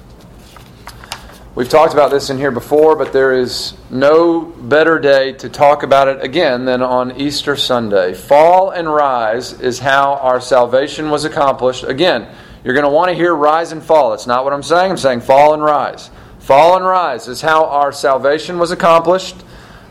We've 1.56 1.70
talked 1.70 1.94
about 1.94 2.12
this 2.12 2.30
in 2.30 2.38
here 2.38 2.52
before, 2.52 2.98
but 2.98 3.14
there 3.14 3.32
is 3.32 3.76
no 3.90 4.42
better 4.42 5.00
day 5.00 5.32
to 5.36 5.48
talk 5.48 5.84
about 5.84 6.10
it 6.10 6.22
again 6.22 6.66
than 6.66 6.82
on 6.82 7.16
Easter 7.16 7.56
Sunday. 7.56 8.14
Fall 8.14 8.72
and 8.72 8.94
rise 8.94 9.54
is 9.62 9.80
how 9.80 10.16
our 10.16 10.42
salvation 10.42 11.10
was 11.10 11.24
accomplished. 11.24 11.86
Again, 11.86 12.28
you're 12.66 12.74
going 12.74 12.84
to 12.84 12.92
want 12.92 13.08
to 13.08 13.16
hear 13.16 13.34
rise 13.34 13.72
and 13.72 13.82
fall. 13.82 14.10
That's 14.10 14.28
not 14.28 14.44
what 14.44 14.52
I'm 14.52 14.64
saying. 14.64 14.92
I'm 14.92 14.98
saying 14.98 15.22
fall 15.22 15.54
and 15.54 15.64
rise. 15.64 16.12
Fall 16.40 16.76
and 16.76 16.86
rise 16.86 17.30
is 17.30 17.40
how 17.40 17.68
our 17.68 17.94
salvation 17.94 18.60
was 18.60 18.72
accomplished. 18.72 19.38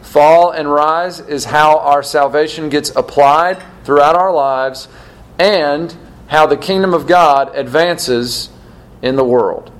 Fall 0.02 0.50
and 0.50 0.70
rise 0.70 1.18
is 1.18 1.46
how 1.46 1.78
our 1.78 2.02
salvation 2.02 2.68
gets 2.68 2.90
applied 2.90 3.62
throughout 3.84 4.16
our 4.16 4.34
lives 4.34 4.86
and 5.38 5.96
how 6.26 6.44
the 6.44 6.58
kingdom 6.58 6.92
of 6.92 7.06
God 7.06 7.56
advances 7.56 8.50
in 9.00 9.16
the 9.16 9.24
world. 9.24 9.70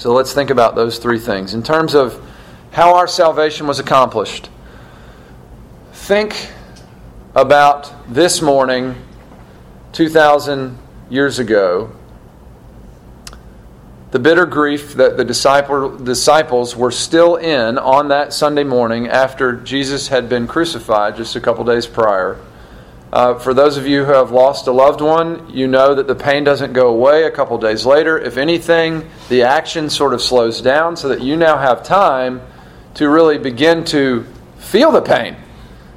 So 0.00 0.14
let's 0.14 0.32
think 0.32 0.48
about 0.48 0.76
those 0.76 0.96
three 0.96 1.18
things. 1.18 1.52
In 1.52 1.62
terms 1.62 1.94
of 1.94 2.18
how 2.70 2.94
our 2.94 3.06
salvation 3.06 3.66
was 3.66 3.78
accomplished, 3.78 4.48
think 5.92 6.48
about 7.34 7.92
this 8.08 8.40
morning, 8.40 8.94
2000 9.92 10.78
years 11.10 11.38
ago, 11.38 11.92
the 14.10 14.18
bitter 14.18 14.46
grief 14.46 14.94
that 14.94 15.18
the 15.18 15.24
disciple, 15.26 15.98
disciples 15.98 16.74
were 16.74 16.90
still 16.90 17.36
in 17.36 17.76
on 17.76 18.08
that 18.08 18.32
Sunday 18.32 18.64
morning 18.64 19.06
after 19.06 19.52
Jesus 19.52 20.08
had 20.08 20.30
been 20.30 20.46
crucified 20.46 21.14
just 21.14 21.36
a 21.36 21.40
couple 21.40 21.62
days 21.62 21.86
prior. 21.86 22.38
Uh, 23.12 23.36
for 23.38 23.52
those 23.52 23.76
of 23.76 23.88
you 23.88 24.04
who 24.04 24.12
have 24.12 24.30
lost 24.30 24.68
a 24.68 24.72
loved 24.72 25.00
one, 25.00 25.50
you 25.50 25.66
know 25.66 25.96
that 25.96 26.06
the 26.06 26.14
pain 26.14 26.44
doesn't 26.44 26.72
go 26.72 26.88
away 26.88 27.24
a 27.24 27.30
couple 27.30 27.58
days 27.58 27.84
later. 27.84 28.16
If 28.16 28.36
anything, 28.36 29.10
the 29.28 29.42
action 29.42 29.90
sort 29.90 30.14
of 30.14 30.22
slows 30.22 30.62
down 30.62 30.96
so 30.96 31.08
that 31.08 31.20
you 31.20 31.36
now 31.36 31.58
have 31.58 31.82
time 31.82 32.40
to 32.94 33.08
really 33.08 33.36
begin 33.36 33.84
to 33.86 34.24
feel 34.58 34.92
the 34.92 35.02
pain 35.02 35.36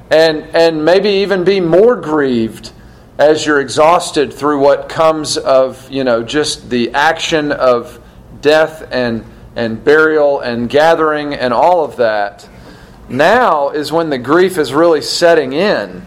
and, 0.10 0.44
and 0.56 0.84
maybe 0.84 1.10
even 1.10 1.44
be 1.44 1.60
more 1.60 1.96
grieved 1.96 2.72
as 3.20 3.46
you're 3.46 3.62
exhausted 3.62 4.34
through 4.34 4.60
what 4.60 4.90
comes 4.90 5.38
of, 5.38 5.90
you 5.92 6.04
know, 6.04 6.24
just 6.24 6.70
the 6.72 6.94
action 6.96 7.52
of 7.52 8.00
death 8.42 8.88
and, 8.92 9.24
and 9.56 9.84
burial 9.84 10.40
and 10.40 10.68
gathering 10.68 11.36
and 11.36 11.54
all 11.54 11.86
of 11.86 11.98
that, 11.98 12.50
now 13.08 13.70
is 13.70 13.92
when 13.92 14.10
the 14.10 14.18
grief 14.18 14.58
is 14.58 14.74
really 14.74 15.02
setting 15.02 15.54
in. 15.54 16.04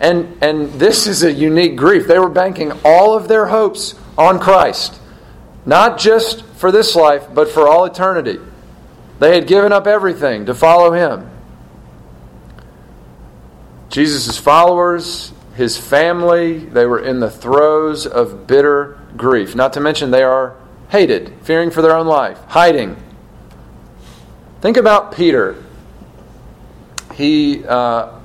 And, 0.00 0.36
and 0.42 0.72
this 0.72 1.06
is 1.06 1.22
a 1.22 1.32
unique 1.32 1.76
grief. 1.76 2.06
They 2.06 2.18
were 2.18 2.28
banking 2.28 2.72
all 2.84 3.16
of 3.16 3.28
their 3.28 3.46
hopes 3.46 3.94
on 4.18 4.38
Christ, 4.38 5.00
not 5.64 5.98
just 5.98 6.44
for 6.44 6.72
this 6.72 6.94
life, 6.96 7.26
but 7.32 7.48
for 7.48 7.68
all 7.68 7.84
eternity. 7.84 8.38
They 9.20 9.34
had 9.34 9.46
given 9.46 9.72
up 9.72 9.86
everything 9.86 10.46
to 10.46 10.54
follow 10.54 10.92
him. 10.92 11.30
Jesus' 13.88 14.36
followers 14.38 15.32
his 15.54 15.78
family, 15.78 16.58
they 16.58 16.84
were 16.84 16.98
in 16.98 17.20
the 17.20 17.30
throes 17.30 18.06
of 18.06 18.46
bitter 18.46 18.98
grief. 19.16 19.54
Not 19.54 19.72
to 19.74 19.80
mention, 19.80 20.10
they 20.10 20.24
are 20.24 20.56
hated, 20.88 21.32
fearing 21.42 21.70
for 21.70 21.80
their 21.80 21.96
own 21.96 22.06
life, 22.06 22.38
hiding. 22.48 22.96
Think 24.60 24.76
about 24.76 25.14
Peter. 25.14 25.62
He, 27.14 27.64
uh, 27.64 28.18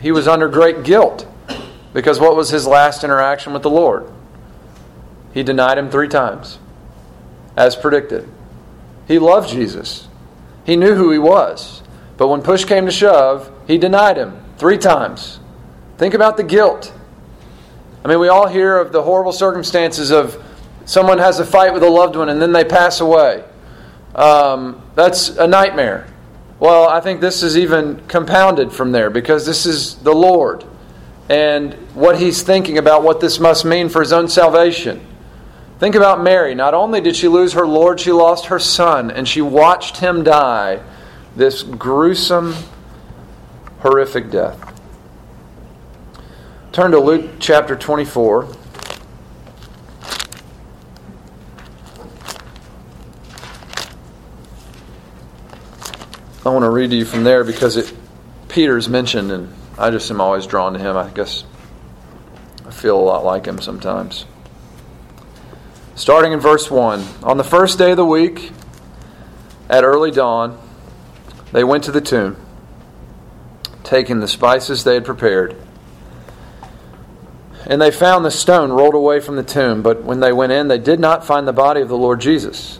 he 0.00 0.12
was 0.12 0.26
under 0.26 0.48
great 0.48 0.82
guilt 0.82 1.26
because 1.92 2.20
what 2.20 2.36
was 2.36 2.50
his 2.50 2.66
last 2.66 3.04
interaction 3.04 3.52
with 3.52 3.62
the 3.62 3.70
Lord? 3.70 4.10
He 5.34 5.42
denied 5.42 5.78
him 5.78 5.90
three 5.90 6.08
times, 6.08 6.58
as 7.56 7.76
predicted. 7.76 8.28
He 9.06 9.18
loved 9.18 9.50
Jesus, 9.50 10.08
he 10.64 10.76
knew 10.76 10.94
who 10.94 11.10
he 11.10 11.18
was. 11.18 11.82
But 12.16 12.28
when 12.28 12.42
push 12.42 12.66
came 12.66 12.84
to 12.84 12.92
shove, 12.92 13.50
he 13.66 13.78
denied 13.78 14.18
him 14.18 14.38
three 14.58 14.76
times. 14.76 15.40
Think 15.96 16.12
about 16.12 16.36
the 16.36 16.44
guilt. 16.44 16.92
I 18.04 18.08
mean, 18.08 18.20
we 18.20 18.28
all 18.28 18.46
hear 18.46 18.76
of 18.76 18.92
the 18.92 19.02
horrible 19.02 19.32
circumstances 19.32 20.10
of 20.10 20.42
someone 20.84 21.16
has 21.16 21.38
a 21.38 21.46
fight 21.46 21.72
with 21.72 21.82
a 21.82 21.88
loved 21.88 22.16
one 22.16 22.28
and 22.28 22.40
then 22.40 22.52
they 22.52 22.64
pass 22.64 23.00
away. 23.00 23.42
Um, 24.14 24.82
that's 24.94 25.30
a 25.30 25.46
nightmare. 25.46 26.09
Well, 26.60 26.88
I 26.90 27.00
think 27.00 27.22
this 27.22 27.42
is 27.42 27.56
even 27.56 28.06
compounded 28.06 28.70
from 28.70 28.92
there 28.92 29.08
because 29.08 29.46
this 29.46 29.64
is 29.64 29.96
the 29.96 30.12
Lord 30.12 30.62
and 31.30 31.72
what 31.94 32.18
he's 32.18 32.42
thinking 32.42 32.76
about 32.76 33.02
what 33.02 33.20
this 33.20 33.40
must 33.40 33.64
mean 33.64 33.88
for 33.88 34.00
his 34.02 34.12
own 34.12 34.28
salvation. 34.28 35.06
Think 35.78 35.94
about 35.94 36.22
Mary. 36.22 36.54
Not 36.54 36.74
only 36.74 37.00
did 37.00 37.16
she 37.16 37.28
lose 37.28 37.54
her 37.54 37.66
Lord, 37.66 37.98
she 37.98 38.12
lost 38.12 38.46
her 38.46 38.58
son, 38.58 39.10
and 39.10 39.26
she 39.26 39.40
watched 39.40 39.96
him 39.96 40.22
die 40.22 40.82
this 41.34 41.62
gruesome 41.62 42.54
horrific 43.78 44.30
death. 44.30 44.78
Turn 46.72 46.90
to 46.90 47.00
Luke 47.00 47.36
chapter 47.38 47.74
24. 47.74 48.54
I 56.44 56.48
want 56.48 56.62
to 56.62 56.70
read 56.70 56.90
to 56.90 56.96
you 56.96 57.04
from 57.04 57.24
there 57.24 57.44
because 57.44 57.76
it 57.76 57.92
Peter's 58.48 58.88
mentioned, 58.88 59.30
and 59.30 59.52
I 59.78 59.90
just 59.90 60.10
am 60.10 60.20
always 60.20 60.46
drawn 60.46 60.72
to 60.72 60.78
him. 60.78 60.96
I 60.96 61.08
guess 61.10 61.44
I 62.66 62.70
feel 62.70 62.98
a 62.98 63.00
lot 63.00 63.24
like 63.24 63.46
him 63.46 63.60
sometimes. 63.60 64.24
Starting 65.94 66.32
in 66.32 66.40
verse 66.40 66.70
1 66.70 67.04
On 67.22 67.36
the 67.36 67.44
first 67.44 67.78
day 67.78 67.90
of 67.90 67.98
the 67.98 68.06
week, 68.06 68.52
at 69.68 69.84
early 69.84 70.10
dawn, 70.10 70.58
they 71.52 71.62
went 71.62 71.84
to 71.84 71.92
the 71.92 72.00
tomb, 72.00 72.36
taking 73.84 74.20
the 74.20 74.28
spices 74.28 74.82
they 74.82 74.94
had 74.94 75.04
prepared. 75.04 75.54
And 77.66 77.82
they 77.82 77.90
found 77.90 78.24
the 78.24 78.30
stone 78.30 78.72
rolled 78.72 78.94
away 78.94 79.20
from 79.20 79.36
the 79.36 79.42
tomb, 79.42 79.82
but 79.82 80.02
when 80.02 80.20
they 80.20 80.32
went 80.32 80.52
in, 80.52 80.68
they 80.68 80.78
did 80.78 80.98
not 80.98 81.24
find 81.24 81.46
the 81.46 81.52
body 81.52 81.82
of 81.82 81.88
the 81.88 81.98
Lord 81.98 82.20
Jesus. 82.20 82.79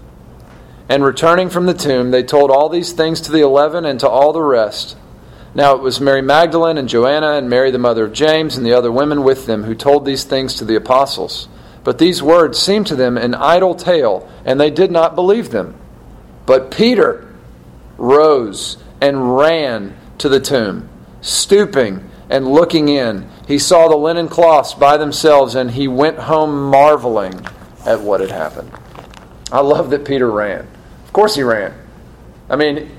And 0.91 1.05
returning 1.05 1.49
from 1.49 1.67
the 1.67 1.73
tomb, 1.73 2.11
they 2.11 2.21
told 2.21 2.51
all 2.51 2.67
these 2.67 2.91
things 2.91 3.21
to 3.21 3.31
the 3.31 3.39
eleven 3.39 3.85
and 3.85 3.97
to 4.01 4.09
all 4.09 4.33
the 4.33 4.41
rest. 4.41 4.97
Now 5.55 5.73
it 5.73 5.81
was 5.81 6.01
Mary 6.01 6.21
Magdalene 6.21 6.77
and 6.77 6.89
Joanna 6.89 7.31
and 7.35 7.49
Mary 7.49 7.71
the 7.71 7.77
mother 7.77 8.03
of 8.03 8.11
James 8.11 8.57
and 8.57 8.65
the 8.65 8.73
other 8.73 8.91
women 8.91 9.23
with 9.23 9.45
them 9.45 9.63
who 9.63 9.73
told 9.73 10.03
these 10.03 10.25
things 10.25 10.55
to 10.55 10.65
the 10.65 10.75
apostles. 10.75 11.47
But 11.85 11.97
these 11.97 12.21
words 12.21 12.59
seemed 12.59 12.87
to 12.87 12.97
them 12.97 13.17
an 13.17 13.35
idle 13.35 13.73
tale, 13.73 14.29
and 14.43 14.59
they 14.59 14.69
did 14.69 14.91
not 14.91 15.15
believe 15.15 15.51
them. 15.51 15.75
But 16.45 16.71
Peter 16.71 17.33
rose 17.97 18.75
and 18.99 19.37
ran 19.37 19.95
to 20.17 20.27
the 20.27 20.41
tomb, 20.41 20.89
stooping 21.21 22.03
and 22.29 22.51
looking 22.51 22.89
in. 22.89 23.29
He 23.47 23.59
saw 23.59 23.87
the 23.87 23.95
linen 23.95 24.27
cloths 24.27 24.73
by 24.73 24.97
themselves, 24.97 25.55
and 25.55 25.71
he 25.71 25.87
went 25.87 26.17
home 26.19 26.69
marveling 26.69 27.45
at 27.85 28.01
what 28.01 28.19
had 28.19 28.31
happened. 28.31 28.73
I 29.53 29.61
love 29.61 29.89
that 29.91 30.03
Peter 30.03 30.29
ran. 30.29 30.67
Of 31.11 31.13
course 31.13 31.35
he 31.35 31.43
ran. 31.43 31.73
I 32.49 32.55
mean, 32.55 32.89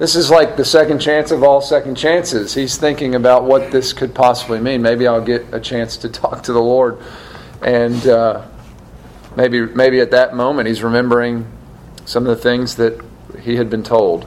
this 0.00 0.16
is 0.16 0.28
like 0.28 0.56
the 0.56 0.64
second 0.64 0.98
chance 0.98 1.30
of 1.30 1.44
all 1.44 1.60
second 1.60 1.94
chances. 1.94 2.52
He's 2.52 2.76
thinking 2.76 3.14
about 3.14 3.44
what 3.44 3.70
this 3.70 3.92
could 3.92 4.12
possibly 4.12 4.58
mean. 4.58 4.82
Maybe 4.82 5.06
I'll 5.06 5.24
get 5.24 5.54
a 5.54 5.60
chance 5.60 5.96
to 5.98 6.08
talk 6.08 6.42
to 6.42 6.52
the 6.52 6.60
Lord, 6.60 6.98
and 7.62 8.04
uh, 8.08 8.44
maybe 9.36 9.66
maybe 9.66 10.00
at 10.00 10.10
that 10.10 10.34
moment 10.34 10.66
he's 10.66 10.82
remembering 10.82 11.46
some 12.06 12.26
of 12.26 12.36
the 12.36 12.42
things 12.42 12.74
that 12.74 13.00
he 13.40 13.54
had 13.54 13.70
been 13.70 13.84
told. 13.84 14.26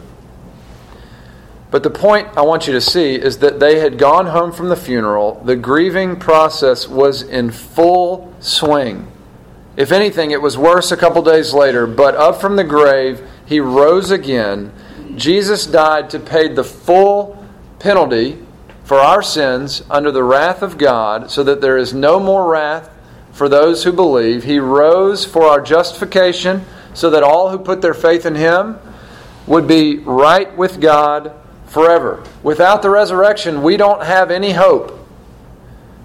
But 1.69 1.84
the 1.84 1.89
point 1.89 2.29
I 2.38 2.43
want 2.43 2.65
you 2.65 2.72
to 2.72 2.81
see 2.81 3.15
is 3.15 3.39
that 3.39 3.60
they 3.60 3.79
had 3.79 3.98
gone 3.98 4.27
home 4.27 4.53
from 4.53 4.69
the 4.69 4.77
funeral. 4.77 5.43
The 5.43 5.57
grieving 5.57 6.15
process 6.15 6.88
was 6.88 7.24
in 7.24 7.51
full 7.51 8.34
swing. 8.39 9.12
If 9.77 9.91
anything, 9.91 10.31
it 10.31 10.42
was 10.42 10.57
worse 10.57 10.92
a 10.92 10.98
couple 10.98 11.22
days 11.22 11.53
later, 11.53 11.85
but 11.85 12.16
up 12.16 12.42
from 12.42 12.55
the 12.55 12.63
grave, 12.63 13.22
he 13.46 13.59
rose 13.59 14.09
again. 14.09 14.74
Jesus 15.16 15.68
died 15.68 16.09
to 16.09 16.20
pay 16.20 16.48
the 16.48 16.63
full 16.63 17.42
penalty 17.77 18.40
for 18.83 18.98
our 18.98 19.22
sins 19.22 19.83
under 19.90 20.11
the 20.11 20.24
wrath 20.24 20.63
of 20.63 20.79
God, 20.79 21.29
so 21.29 21.44
that 21.44 21.61
there 21.61 21.77
is 21.77 21.94
no 21.94 22.20
more 22.20 22.50
wrath 22.50 22.90
for 23.31 23.48
those 23.48 23.83
who 23.83 23.92
believe. 23.94 24.46
He 24.46 24.57
rose 24.57 25.25
for 25.25 25.44
our 25.44 25.61
justification, 25.61 26.66
so 26.96 27.11
that 27.11 27.22
all 27.22 27.51
who 27.51 27.59
put 27.59 27.83
their 27.83 27.94
faith 27.94 28.25
in 28.25 28.33
him 28.33 28.79
would 29.46 29.68
be 29.68 30.00
right 30.00 30.57
with 30.57 30.81
God 30.81 31.33
forever. 31.68 32.24
Without 32.42 32.81
the 32.81 32.90
resurrection, 32.90 33.61
we 33.61 33.77
don't 33.77 34.03
have 34.03 34.31
any 34.31 34.53
hope. 34.53 35.06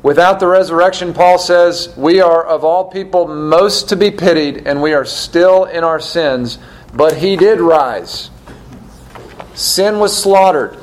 Without 0.03 0.41
the 0.41 0.47
resurrection, 0.49 1.15
Paul 1.15 1.39
says, 1.39 1.95
we 1.97 2.21
are 2.21 2.45
of 2.45 2.65
all 2.65 2.91
people 2.91 3.29
most 3.29 3.89
to 3.91 3.97
be 3.97 4.11
pitied, 4.11 4.67
and 4.67 4.83
we 4.83 4.95
are 4.95 5.05
still 5.05 5.65
in 5.65 5.85
our 5.85 6.01
sins. 6.01 6.59
But 6.93 7.19
he 7.19 7.37
did 7.37 7.61
rise. 7.61 8.31
Sin 9.55 10.01
was 10.01 10.21
slaughtered, 10.21 10.77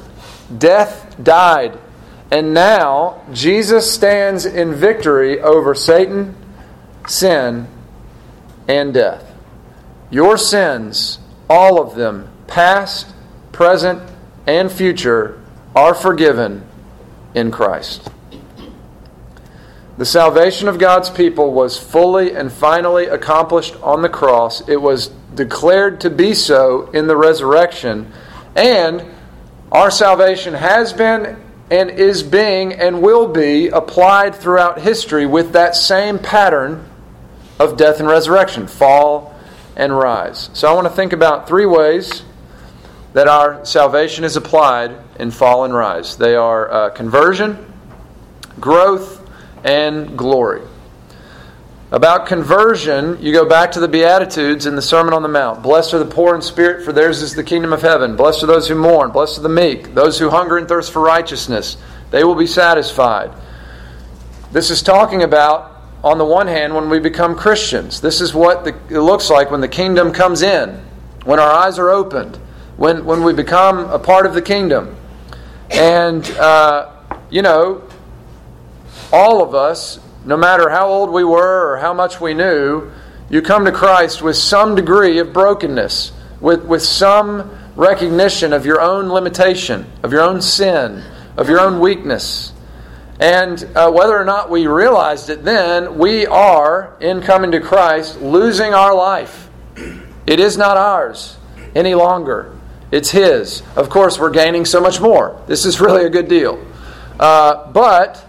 death 0.57 1.15
died, 1.21 1.77
and 2.31 2.53
now 2.53 3.21
Jesus 3.33 3.91
stands 3.91 4.45
in 4.45 4.73
victory 4.73 5.41
over 5.41 5.75
Satan, 5.75 6.35
sin, 7.07 7.67
and 8.67 8.93
death. 8.93 9.25
Your 10.11 10.37
sins, 10.37 11.19
all 11.49 11.81
of 11.81 11.95
them, 11.95 12.29
past, 12.47 13.07
present, 13.51 14.01
and 14.47 14.71
future, 14.71 15.41
are 15.75 15.93
forgiven 15.93 16.63
in 17.33 17.51
Christ. 17.51 18.09
The 19.99 20.05
salvation 20.05 20.69
of 20.69 20.79
God's 20.79 21.09
people 21.09 21.51
was 21.51 21.77
fully 21.77 22.33
and 22.33 22.49
finally 22.49 23.07
accomplished 23.07 23.75
on 23.83 24.01
the 24.01 24.07
cross. 24.07 24.65
It 24.69 24.81
was 24.81 25.09
declared 25.35 25.99
to 26.01 26.09
be 26.09 26.33
so 26.33 26.89
in 26.91 27.07
the 27.07 27.17
resurrection. 27.17 28.09
And 28.55 29.03
our 29.73 29.91
salvation 29.91 30.53
has 30.53 30.93
been 30.93 31.35
and 31.69 31.89
is 31.89 32.23
being 32.23 32.71
and 32.71 33.01
will 33.01 33.27
be 33.27 33.67
applied 33.67 34.35
throughout 34.35 34.79
history 34.79 35.25
with 35.25 35.51
that 35.51 35.75
same 35.75 36.17
pattern 36.17 36.89
of 37.59 37.75
death 37.75 37.99
and 37.99 38.07
resurrection 38.07 38.67
fall 38.67 39.37
and 39.75 39.93
rise. 39.93 40.49
So 40.53 40.71
I 40.71 40.73
want 40.75 40.87
to 40.87 40.93
think 40.93 41.11
about 41.11 41.45
three 41.45 41.65
ways 41.65 42.23
that 43.11 43.27
our 43.27 43.65
salvation 43.65 44.23
is 44.23 44.37
applied 44.37 44.95
in 45.19 45.31
fall 45.31 45.65
and 45.65 45.73
rise 45.73 46.15
they 46.15 46.35
are 46.35 46.71
uh, 46.71 46.89
conversion, 46.91 47.73
growth, 48.61 49.18
and 49.63 50.17
glory. 50.17 50.61
About 51.91 52.27
conversion, 52.27 53.19
you 53.19 53.33
go 53.33 53.49
back 53.49 53.71
to 53.71 53.79
the 53.79 53.87
Beatitudes 53.87 54.67
in 54.67 54.75
the 54.75 54.81
Sermon 54.81 55.11
on 55.11 55.23
the 55.23 55.27
Mount. 55.27 55.63
Blessed 55.63 55.95
are 55.95 55.99
the 55.99 56.05
poor 56.05 56.35
in 56.35 56.41
spirit, 56.43 56.85
for 56.85 56.93
theirs 56.93 57.23
is 57.23 57.33
the 57.33 57.43
kingdom 57.43 57.73
of 57.73 57.81
heaven. 57.81 58.15
Blessed 58.15 58.43
are 58.43 58.47
those 58.47 58.67
who 58.67 58.75
mourn. 58.75 59.09
Blessed 59.09 59.39
are 59.39 59.41
the 59.41 59.49
meek, 59.49 59.95
those 59.95 60.19
who 60.19 60.29
hunger 60.29 60.57
and 60.57 60.67
thirst 60.67 60.91
for 60.91 61.01
righteousness. 61.01 61.77
They 62.11 62.23
will 62.23 62.35
be 62.35 62.45
satisfied. 62.45 63.31
This 64.51 64.69
is 64.69 64.83
talking 64.83 65.23
about, 65.23 65.81
on 66.03 66.19
the 66.19 66.25
one 66.25 66.45
hand, 66.45 66.75
when 66.75 66.91
we 66.91 66.99
become 66.99 67.35
Christians. 67.35 68.01
This 68.01 68.21
is 68.21 68.35
what 68.35 68.65
the, 68.65 68.75
it 68.89 69.01
looks 69.01 69.31
like 69.31 69.49
when 69.49 69.61
the 69.61 69.67
kingdom 69.67 70.13
comes 70.13 70.43
in, 70.43 70.79
when 71.23 71.39
our 71.39 71.51
eyes 71.51 71.79
are 71.79 71.89
opened, 71.89 72.35
when, 72.77 73.03
when 73.03 73.23
we 73.23 73.33
become 73.33 73.89
a 73.89 73.97
part 73.97 74.27
of 74.27 74.35
the 74.35 74.43
kingdom. 74.43 74.95
And, 75.71 76.23
uh, 76.31 76.91
you 77.31 77.41
know, 77.41 77.88
all 79.11 79.41
of 79.41 79.55
us, 79.55 79.99
no 80.25 80.37
matter 80.37 80.69
how 80.69 80.87
old 80.87 81.11
we 81.11 81.23
were 81.23 81.73
or 81.73 81.77
how 81.77 81.93
much 81.93 82.21
we 82.21 82.33
knew, 82.33 82.91
you 83.29 83.41
come 83.41 83.65
to 83.65 83.71
Christ 83.71 84.21
with 84.21 84.35
some 84.35 84.75
degree 84.75 85.19
of 85.19 85.33
brokenness, 85.33 86.11
with, 86.41 86.65
with 86.65 86.81
some 86.81 87.51
recognition 87.75 88.53
of 88.53 88.65
your 88.65 88.81
own 88.81 89.09
limitation, 89.09 89.85
of 90.03 90.11
your 90.11 90.21
own 90.21 90.41
sin, 90.41 91.03
of 91.37 91.47
your 91.47 91.59
own 91.59 91.79
weakness. 91.79 92.53
And 93.19 93.61
uh, 93.75 93.91
whether 93.91 94.17
or 94.17 94.25
not 94.25 94.49
we 94.49 94.67
realized 94.67 95.29
it 95.29 95.43
then, 95.43 95.97
we 95.97 96.25
are, 96.25 96.95
in 96.99 97.21
coming 97.21 97.51
to 97.51 97.59
Christ, 97.59 98.21
losing 98.21 98.73
our 98.73 98.95
life. 98.95 99.49
It 100.25 100.39
is 100.39 100.57
not 100.57 100.77
ours 100.77 101.37
any 101.75 101.95
longer, 101.95 102.55
it's 102.91 103.11
His. 103.11 103.61
Of 103.75 103.89
course, 103.89 104.17
we're 104.17 104.31
gaining 104.31 104.65
so 104.65 104.81
much 104.81 104.99
more. 104.99 105.41
This 105.47 105.65
is 105.65 105.79
really 105.79 106.05
a 106.05 106.09
good 106.09 106.27
deal. 106.27 106.65
Uh, 107.19 107.71
but 107.71 108.25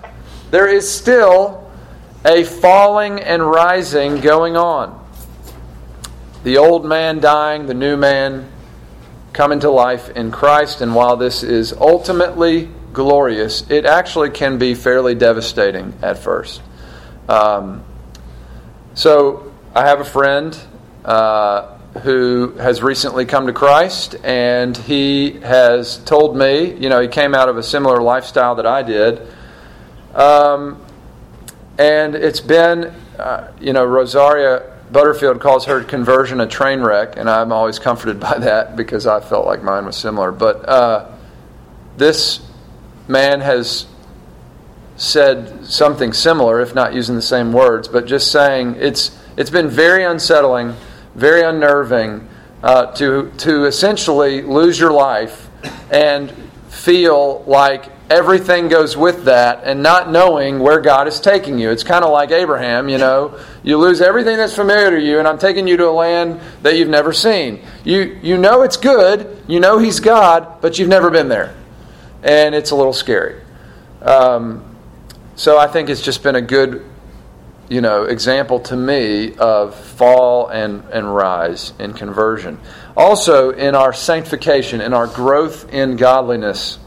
there 0.51 0.69
is 0.69 0.91
still 0.91 1.71
a 2.25 2.45
falling 2.45 3.21
and 3.21 3.43
rising 3.43 4.21
going 4.21 4.57
on. 4.57 4.97
The 6.45 6.59
old 6.59 6.85
man 6.85 7.21
dying, 7.21 7.67
the 7.67 7.75
new 7.75 7.97
man 7.97 8.51
coming 9.33 9.61
to 9.61 9.71
life 9.71 10.11
in 10.11 10.31
Christ. 10.31 10.81
And 10.81 10.95
while 10.95 11.17
this 11.17 11.43
is 11.43 11.73
ultimately 11.73 12.69
glorious, 12.93 13.69
it 13.71 13.87
actually 13.87 14.31
can 14.31 14.59
be 14.59 14.75
fairly 14.75 15.15
devastating 15.15 15.95
at 16.03 16.19
first. 16.19 16.61
Um, 17.29 17.85
so 18.95 19.53
I 19.75 19.87
have 19.87 20.01
a 20.01 20.05
friend. 20.05 20.59
Uh, 21.05 21.79
who 22.03 22.53
has 22.53 22.83
recently 22.83 23.25
come 23.25 23.47
to 23.47 23.53
Christ, 23.53 24.15
and 24.23 24.77
he 24.77 25.33
has 25.41 25.99
told 25.99 26.37
me, 26.37 26.73
you 26.75 26.89
know, 26.89 27.01
he 27.01 27.09
came 27.09 27.35
out 27.35 27.49
of 27.49 27.57
a 27.57 27.63
similar 27.63 28.01
lifestyle 28.01 28.55
that 28.57 28.67
I 28.67 28.83
did. 28.83 29.27
Um, 30.15 30.85
and 31.79 32.15
it's 32.15 32.41
been, 32.41 32.93
uh, 33.19 33.53
you 33.61 33.73
know, 33.73 33.85
Rosaria 33.85 34.71
Butterfield 34.93 35.41
calls 35.41 35.67
her 35.67 35.85
conversion 35.85 36.41
a 36.41 36.47
train 36.47 36.81
wreck, 36.81 37.17
and 37.17 37.31
I'm 37.31 37.53
always 37.53 37.79
comforted 37.79 38.19
by 38.21 38.39
that 38.39 38.77
because 38.77 39.07
I 39.07 39.21
felt 39.21 39.47
like 39.47 39.63
mine 39.63 39.87
was 39.87 39.97
similar. 39.97 40.33
But 40.33 40.69
uh, 40.69 41.11
this 41.97 42.41
man 43.09 43.41
has 43.41 43.87
said 44.97 45.65
something 45.65 46.13
similar, 46.13 46.61
if 46.61 46.75
not 46.75 46.93
using 46.93 47.15
the 47.15 47.23
same 47.23 47.53
words, 47.53 47.89
but 47.89 48.07
just 48.07 48.31
saying 48.31 48.77
it's 48.79 49.17
it's 49.37 49.51
been 49.51 49.69
very 49.69 50.05
unsettling, 50.05 50.75
very 51.15 51.43
unnerving 51.43 52.29
uh, 52.63 52.87
to 52.97 53.31
to 53.39 53.65
essentially 53.65 54.43
lose 54.43 54.79
your 54.79 54.93
life 54.93 55.49
and 55.91 56.31
feel 56.69 57.45
like 57.47 57.87
everything 58.11 58.69
goes 58.69 58.97
with 58.97 59.25
that 59.25 59.63
and 59.63 59.83
not 59.83 60.11
knowing 60.11 60.59
where 60.59 60.81
God 60.81 61.07
is 61.07 61.21
taking 61.21 61.61
you. 61.61 61.71
It's 61.71 61.85
kind 61.85 62.05
of 62.05 62.11
like 62.11 62.33
Abraham, 62.33 62.89
you 62.89 62.99
know. 62.99 63.39
You 63.63 63.79
lose 63.79 64.01
everything 64.01 64.37
that's 64.37 64.55
familiar 64.55 64.91
to 64.91 65.01
you, 65.01 65.21
and 65.21 65.29
I'm 65.29 65.39
taking 65.39 65.69
you 65.69 65.77
to 65.77 65.89
a 65.89 65.93
land 65.93 66.41
that 66.63 66.77
you've 66.77 66.89
never 66.89 67.13
seen. 67.13 67.63
You, 67.85 68.19
you 68.21 68.37
know 68.37 68.63
it's 68.63 68.77
good, 68.77 69.43
you 69.47 69.61
know 69.61 69.79
He's 69.79 70.01
God, 70.01 70.61
but 70.61 70.79
you've 70.79 70.89
never 70.89 71.11
been 71.11 71.29
there. 71.29 71.55
And 72.23 72.55
it's 72.55 72.73
a 72.73 72.77
little 72.77 72.93
scary. 72.93 73.41
Um, 74.03 74.77
so 75.37 75.57
I 75.57 75.69
think 75.69 75.89
it's 75.89 76.03
just 76.03 76.23
been 76.23 76.35
a 76.35 76.43
good 76.43 76.85
you 77.71 77.81
know, 77.81 78.05
example 78.05 78.59
to 78.59 78.77
me 78.77 79.37
of 79.37 79.77
fall 79.77 80.49
and, 80.49 80.83
and 80.93 81.15
rise 81.15 81.73
in 81.79 81.95
conversion. 81.95 82.59
Also, 82.97 83.51
in 83.51 83.77
our 83.77 83.93
sanctification, 83.93 84.81
in 84.81 84.93
our 84.93 85.07
growth 85.07 85.73
in 85.73 85.95
godliness, 85.95 86.81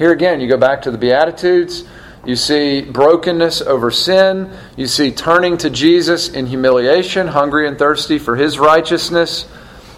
here 0.00 0.12
again, 0.12 0.40
you 0.40 0.48
go 0.48 0.56
back 0.56 0.80
to 0.80 0.90
the 0.90 0.96
Beatitudes. 0.96 1.84
You 2.24 2.34
see 2.34 2.80
brokenness 2.80 3.60
over 3.60 3.90
sin. 3.90 4.50
You 4.74 4.86
see 4.86 5.10
turning 5.10 5.58
to 5.58 5.68
Jesus 5.68 6.30
in 6.30 6.46
humiliation, 6.46 7.26
hungry 7.26 7.68
and 7.68 7.78
thirsty 7.78 8.18
for 8.18 8.34
his 8.34 8.58
righteousness. 8.58 9.46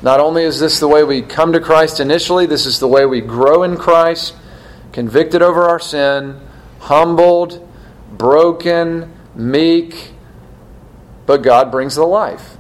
Not 0.03 0.19
only 0.19 0.43
is 0.43 0.59
this 0.59 0.81
the 0.81 0.89
way 0.89 1.05
we 1.05 1.23
come 1.23 1.53
to 1.53 1.61
Christ 1.61 2.01
initially, 2.01 2.47
this 2.47 2.67
is 2.67 2.81
the 2.81 2.89
way 2.89 3.07
we 3.07 3.21
grow 3.21 3.63
in 3.63 3.77
Christ, 3.77 4.35
convicted 4.91 5.41
over 5.41 5.69
our 5.69 5.79
sin, 5.79 6.41
humbled, 6.81 7.65
broken, 8.11 9.13
meek, 9.37 10.15
but 11.27 11.45
God 11.45 11.71
brings 11.71 11.95
the 11.95 12.05
life. 12.05 12.57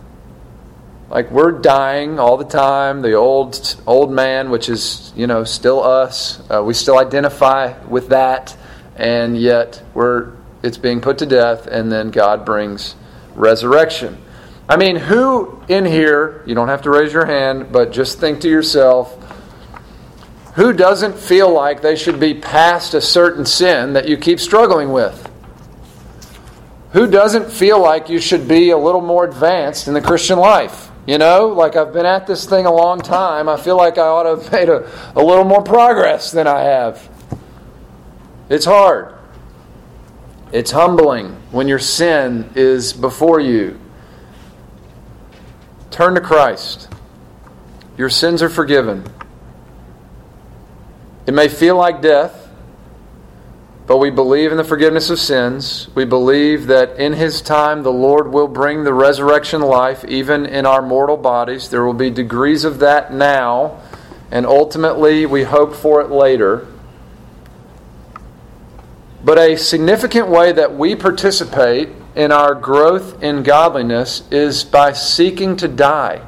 Like 1.13 1.31
we're 1.31 1.53
dying 1.53 2.19
all 2.19 2.39
the 2.39 2.47
time. 2.47 3.03
The 3.03 3.13
old 3.13 3.77
old 3.87 4.11
man, 4.11 4.49
which 4.49 4.71
is 4.71 5.13
you 5.15 5.27
know 5.27 5.45
still 5.45 5.83
us, 5.85 6.43
uh, 6.51 6.63
we 6.65 6.73
still 6.73 6.99
identify 6.99 7.79
with 7.87 8.09
that, 8.09 8.57
and 8.97 9.37
yet 9.37 9.83
we're 9.93 10.33
it's 10.63 10.79
being 10.79 11.03
put 11.03 11.19
to 11.19 11.27
death, 11.27 11.67
and 11.67 11.93
then 11.93 12.11
God 12.13 12.47
brings 12.47 12.95
resurrection. 13.35 14.23
I 14.67 14.79
mean, 14.79 14.97
who 14.97 15.63
in 15.69 15.85
here? 15.85 16.43
You 16.47 16.55
don't 16.55 16.69
have 16.69 16.81
to 16.83 16.91
raise 16.91 17.13
your 17.13 17.27
hand, 17.27 17.73
but 17.73 17.93
just 17.93 18.19
think 18.19 18.41
to 18.41 18.49
yourself. 18.49 19.19
Who 20.55 20.73
doesn't 20.73 21.19
feel 21.19 21.53
like 21.53 21.83
they 21.83 21.97
should 21.97 22.21
be 22.21 22.33
past 22.33 22.95
a 22.95 23.03
certain 23.03 23.45
sin 23.45 23.93
that 23.95 24.09
you 24.09 24.17
keep 24.17 24.41
struggling 24.41 24.93
with? 24.93 25.31
Who 26.93 27.07
doesn't 27.07 27.51
feel 27.51 27.83
like 27.83 28.09
you 28.09 28.19
should 28.19 28.49
be 28.49 28.71
a 28.71 28.79
little 28.79 29.01
more 29.03 29.27
advanced 29.27 29.89
in 29.89 29.95
the 29.95 30.01
Christian 30.01 30.39
life? 30.39 30.89
You 31.07 31.19
know, 31.19 31.49
like 31.49 31.75
I've 31.75 31.93
been 31.93 32.07
at 32.07 32.27
this 32.27 32.45
thing 32.47 32.65
a 32.65 32.73
long 32.73 33.01
time. 33.01 33.49
I 33.49 33.57
feel 33.57 33.77
like 33.77 33.99
I 33.99 34.07
ought 34.07 34.23
to 34.23 34.43
have 34.43 34.53
made 34.53 34.69
a, 34.69 34.89
a 35.17 35.23
little 35.23 35.45
more 35.45 35.63
progress 35.63 36.31
than 36.31 36.47
I 36.47 36.61
have. 36.61 37.09
It's 38.49 38.65
hard. 38.65 39.15
It's 40.53 40.71
humbling 40.71 41.37
when 41.51 41.67
your 41.67 41.79
sin 41.79 42.51
is 42.55 42.93
before 42.93 43.41
you. 43.41 43.81
Turn 45.91 46.15
to 46.15 46.21
Christ. 46.21 46.89
Your 47.97 48.09
sins 48.09 48.43
are 48.43 48.49
forgiven. 48.49 49.05
It 51.27 51.35
may 51.35 51.49
feel 51.49 51.77
like 51.77 52.03
death. 52.03 52.42
But 53.87 53.99
we 53.99 54.11
believe 54.11 54.53
in 54.53 54.59
the 54.59 54.65
forgiveness 54.65 55.11
of 55.11 55.19
sins. 55.19 55.89
We 55.95 56.05
believe 56.05 56.69
that 56.69 56.99
in 56.99 57.15
His 57.15 57.43
time 57.43 57.83
the 57.83 57.93
Lord 57.93 58.33
will 58.33 58.49
bring 58.49 58.85
the 58.85 58.95
resurrection 58.95 59.61
life 59.61 60.05
even 60.05 60.47
in 60.47 60.67
our 60.67 60.83
mortal 60.83 61.17
bodies. 61.17 61.69
There 61.69 61.85
will 61.85 61.93
be 61.93 62.11
degrees 62.11 62.65
of 62.65 62.79
that 62.79 63.13
now, 63.13 63.81
and 64.31 64.47
ultimately 64.47 65.27
we 65.27 65.43
hope 65.43 65.75
for 65.75 66.01
it 66.01 66.11
later. 66.11 66.67
But 69.25 69.39
a 69.39 69.57
significant 69.57 70.29
way 70.29 70.53
that 70.53 70.75
we 70.77 70.95
participate 70.95 71.89
in 72.15 72.31
our 72.31 72.55
growth 72.55 73.23
in 73.23 73.43
godliness 73.43 74.23
is 74.31 74.65
by 74.65 74.93
seeking 74.93 75.57
to 75.57 75.69
die. 75.69 76.23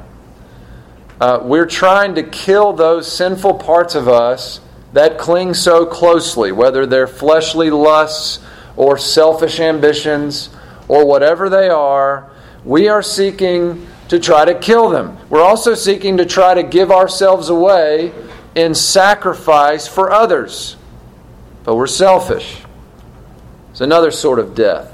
Uh, 1.19 1.39
we're 1.41 1.65
trying 1.65 2.15
to 2.15 2.23
kill 2.23 2.73
those 2.73 3.09
sinful 3.09 3.53
parts 3.55 3.95
of 3.95 4.07
us 4.07 4.59
that 4.95 5.17
cling 5.17 5.53
so 5.53 5.85
closely, 5.85 6.53
whether 6.53 6.85
they're 6.85 7.05
fleshly 7.05 7.69
lusts 7.69 8.39
or 8.77 8.97
selfish 8.97 9.59
ambitions 9.59 10.49
or 10.87 11.05
whatever 11.05 11.49
they 11.49 11.67
are, 11.67 12.31
we 12.63 12.87
are 12.87 13.01
seeking 13.01 13.85
to 14.07 14.17
try 14.19 14.45
to 14.45 14.57
kill 14.57 14.87
them. 14.87 15.17
We're 15.29 15.43
also 15.43 15.75
seeking 15.75 16.15
to 16.15 16.25
try 16.25 16.53
to 16.53 16.63
give 16.63 16.91
ourselves 16.91 17.49
away 17.49 18.13
in 18.55 18.73
sacrifice 18.73 19.85
for 19.85 20.11
others. 20.13 20.77
But 21.65 21.75
we're 21.75 21.87
selfish. 21.87 22.61
It's 23.71 23.81
another 23.81 24.11
sort 24.11 24.39
of 24.39 24.55
death. 24.55 24.93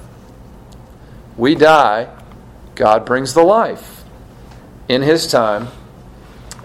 We 1.38 1.54
die, 1.54 2.10
God 2.74 3.06
brings 3.06 3.36
the 3.36 3.44
life 3.44 4.04
in 4.88 5.04
His 5.04 5.28
time 5.28 5.68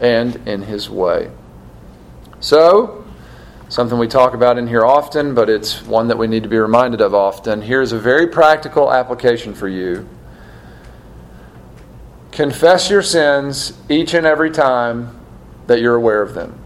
and 0.00 0.36
in 0.48 0.62
His 0.62 0.88
way. 0.88 1.30
So, 2.40 3.05
something 3.68 3.98
we 3.98 4.06
talk 4.06 4.34
about 4.34 4.58
in 4.58 4.66
here 4.66 4.84
often, 4.84 5.34
but 5.34 5.50
it's 5.50 5.82
one 5.82 6.08
that 6.08 6.18
we 6.18 6.26
need 6.26 6.42
to 6.44 6.48
be 6.48 6.58
reminded 6.58 7.00
of 7.00 7.14
often. 7.14 7.62
Here's 7.62 7.92
a 7.92 7.98
very 7.98 8.28
practical 8.28 8.92
application 8.92 9.54
for 9.54 9.68
you. 9.68 10.08
Confess 12.30 12.90
your 12.90 13.02
sins 13.02 13.72
each 13.88 14.14
and 14.14 14.26
every 14.26 14.50
time 14.50 15.18
that 15.66 15.80
you're 15.80 15.94
aware 15.94 16.22
of 16.22 16.34
them 16.34 16.58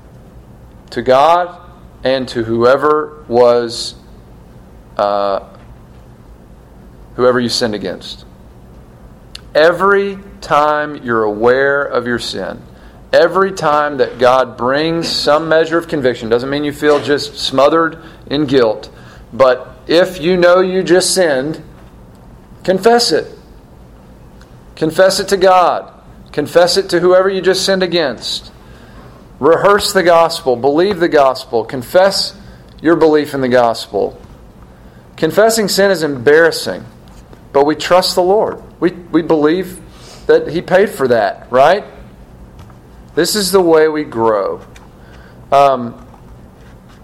to 0.91 1.03
God 1.03 1.59
and 2.05 2.29
to 2.29 2.43
whoever 2.43 3.25
was 3.29 3.95
uh, 4.97 5.49
whoever 7.15 7.41
you 7.41 7.49
sinned 7.49 7.75
against. 7.75 8.25
Every 9.55 10.19
time 10.41 11.03
you're 11.05 11.25
aware 11.25 11.83
of 11.83 12.07
your 12.07 12.19
sin, 12.19 12.63
every 13.13 13.53
time 13.53 13.99
that 13.99 14.19
God 14.19 14.57
brings 14.57 15.09
some 15.09 15.49
measure 15.49 15.79
of 15.79 15.89
conviction, 15.89 16.29
doesn't 16.29 16.51
mean 16.51 16.65
you 16.65 16.73
feel 16.73 17.03
just 17.03 17.37
smothered 17.37 18.03
in 18.27 18.47
guilt, 18.47 18.91
but 19.33 19.77
if 19.87 20.21
you 20.21 20.37
know 20.37 20.61
you 20.61 20.83
just 20.83 21.15
sinned, 21.15 21.63
confess 22.65 23.13
it. 23.13 23.27
Confess 24.77 25.21
it 25.21 25.29
to 25.29 25.37
God. 25.37 25.93
Confess 26.33 26.77
it 26.77 26.91
to 26.91 27.01
whoever 27.01 27.29
you 27.29 27.41
just 27.41 27.65
sinned 27.65 27.83
against. 27.83 28.53
Rehearse 29.39 29.93
the 29.93 30.03
gospel. 30.03 30.57
Believe 30.57 31.01
the 31.01 31.09
gospel. 31.09 31.65
Confess 31.65 32.39
your 32.81 32.97
belief 32.97 33.35
in 33.35 33.41
the 33.41 33.49
gospel. 33.49 34.21
Confessing 35.17 35.69
sin 35.69 35.91
is 35.91 36.03
embarrassing, 36.03 36.85
but 37.53 37.67
we 37.67 37.75
trust 37.75 38.15
the 38.15 38.23
Lord. 38.23 38.63
We, 38.81 38.93
we 38.93 39.23
believe 39.23 39.81
that 40.27 40.49
He 40.49 40.63
paid 40.63 40.89
for 40.89 41.09
that, 41.09 41.51
right? 41.51 41.85
This 43.13 43.35
is 43.35 43.51
the 43.51 43.61
way 43.61 43.89
we 43.89 44.05
grow. 44.05 44.61
Um, 45.51 46.07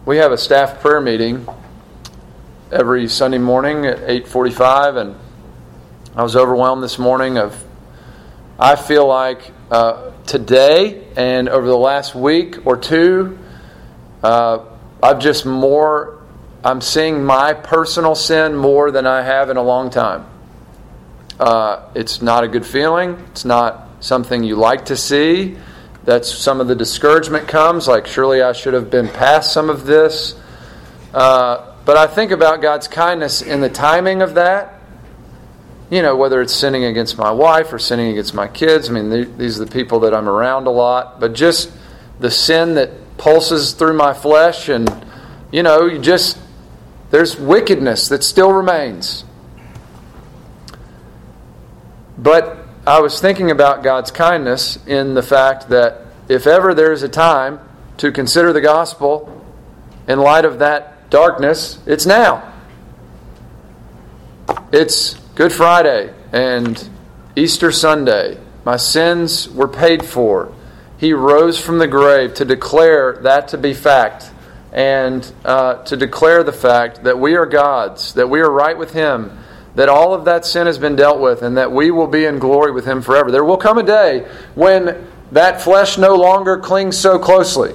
we 0.05 0.19
have 0.19 0.31
a 0.31 0.39
staff 0.39 0.81
prayer 0.81 1.01
meeting 1.01 1.45
every 2.71 3.09
Sunday 3.09 3.39
morning 3.39 3.85
at 3.87 3.99
8:45, 4.09 4.97
and 4.99 5.17
I 6.15 6.23
was 6.23 6.37
overwhelmed 6.37 6.85
this 6.85 6.97
morning. 6.97 7.39
Of 7.39 7.61
I 8.57 8.77
feel 8.77 9.05
like 9.09 9.51
uh, 9.69 10.13
today 10.27 11.03
and 11.17 11.49
over 11.49 11.67
the 11.67 11.77
last 11.77 12.15
week 12.15 12.65
or 12.65 12.77
two, 12.77 13.37
uh, 14.23 14.61
I've 15.03 15.19
just 15.19 15.45
more. 15.45 16.21
I'm 16.63 16.83
seeing 16.83 17.25
my 17.25 17.53
personal 17.53 18.15
sin 18.15 18.55
more 18.55 18.93
than 18.93 19.09
I 19.09 19.23
have 19.23 19.51
in 19.51 19.57
a 19.57 19.63
long 19.63 19.91
time. 19.91 20.25
Uh, 21.41 21.81
it's 21.97 22.23
not 22.23 22.45
a 22.45 22.49
good 22.49 22.65
feeling. 22.65 23.19
It's 23.33 23.45
not 23.45 23.89
something 23.99 24.45
you 24.45 24.55
like 24.55 24.85
to 24.85 24.97
see. 24.97 25.57
That's 26.07 26.33
some 26.33 26.61
of 26.61 26.69
the 26.69 26.75
discouragement 26.75 27.49
comes, 27.49 27.87
like, 27.87 28.07
surely 28.07 28.41
I 28.41 28.53
should 28.53 28.75
have 28.75 28.91
been 28.91 29.09
past 29.09 29.53
some 29.53 29.69
of 29.69 29.85
this. 29.85 30.35
Uh, 31.13 31.75
but 31.85 31.97
I 31.97 32.07
think 32.07 32.31
about 32.31 32.63
God's 32.63 32.89
kindness 32.89 33.43
in 33.43 33.61
the 33.61 33.69
timing 33.69 34.23
of 34.23 34.35
that. 34.35 34.81
you 35.91 36.03
know, 36.03 36.17
whether 36.17 36.41
it's 36.41 36.55
sinning 36.55 36.85
against 36.85 37.17
my 37.17 37.31
wife 37.31 37.73
or 37.73 37.79
sinning 37.79 38.11
against 38.11 38.35
my 38.35 38.49
kids. 38.49 38.89
I 38.89 38.93
mean, 38.93 39.37
these 39.39 39.61
are 39.61 39.65
the 39.65 39.71
people 39.71 40.01
that 40.01 40.15
I'm 40.15 40.29
around 40.29 40.67
a 40.67 40.71
lot. 40.71 41.21
But 41.21 41.35
just 41.35 41.71
the 42.19 42.31
sin 42.31 42.75
that 42.75 42.91
pulses 43.19 43.73
through 43.73 43.95
my 43.95 44.13
flesh, 44.13 44.69
and, 44.69 44.89
you 45.53 45.63
know, 45.63 45.87
you 45.87 46.01
just, 46.01 46.39
there's 47.11 47.39
wickedness 47.39 48.09
that 48.09 48.25
still 48.25 48.53
remains. 48.53 49.25
But 52.19 52.66
I 52.87 53.01
was 53.01 53.21
thinking 53.21 53.51
about 53.51 53.83
God's 53.83 54.13
kindness 54.13 54.79
in 54.87 55.15
the 55.15 55.23
fact 55.23 55.71
that 55.71 56.03
if 56.29 56.47
ever 56.47 56.73
there 56.73 56.93
is 56.93 57.03
a 57.03 57.09
time 57.09 57.59
to 57.97 58.13
consider 58.13 58.53
the 58.53 58.61
gospel 58.61 59.45
in 60.07 60.21
light 60.21 60.45
of 60.45 60.61
that 60.61 61.11
darkness, 61.11 61.81
it's 61.85 62.07
now. 62.07 62.53
It's 64.71 65.15
Good 65.35 65.53
Friday 65.53 66.15
and 66.31 66.89
Easter 67.35 67.73
Sunday. 67.73 68.39
My 68.65 68.77
sins 68.77 69.49
were 69.49 69.67
paid 69.67 70.05
for. 70.05 70.55
He 70.97 71.13
rose 71.13 71.61
from 71.61 71.81
the 71.81 71.89
grave 71.89 72.35
to 72.35 72.45
declare 72.45 73.19
that 73.23 73.49
to 73.49 73.59
be 73.59 73.75
fact 73.75 74.31
and 74.73 75.33
uh, 75.45 75.83
to 75.85 75.97
declare 75.97 76.45
the 76.45 76.53
fact 76.53 77.03
that 77.03 77.19
we 77.19 77.35
are 77.35 77.47
God's, 77.47 78.15
that 78.15 78.31
we 78.31 78.39
are 78.39 78.51
right 78.51 78.79
with 78.79 78.93
Him, 78.93 79.37
that 79.77 79.89
all 79.89 80.13
of 80.13 80.25
that 80.25 80.45
sin 80.45 80.67
has 80.67 80.79
been 80.79 80.97
dealt 80.97 81.21
with, 81.21 81.43
and 81.43 81.57
that 81.57 81.71
we 81.71 81.91
will 81.91 82.07
be 82.07 82.25
in 82.25 82.39
glory 82.39 82.73
with 82.73 82.87
Him 82.87 83.01
forever. 83.03 83.31
There 83.31 83.45
will 83.45 83.57
come 83.57 83.79
a 83.79 83.83
day 83.83 84.27
when 84.55 85.07
that 85.33 85.61
flesh 85.61 85.99
no 85.99 86.17
longer 86.17 86.59
clings 86.59 86.99
so 86.99 87.19
closely. 87.19 87.75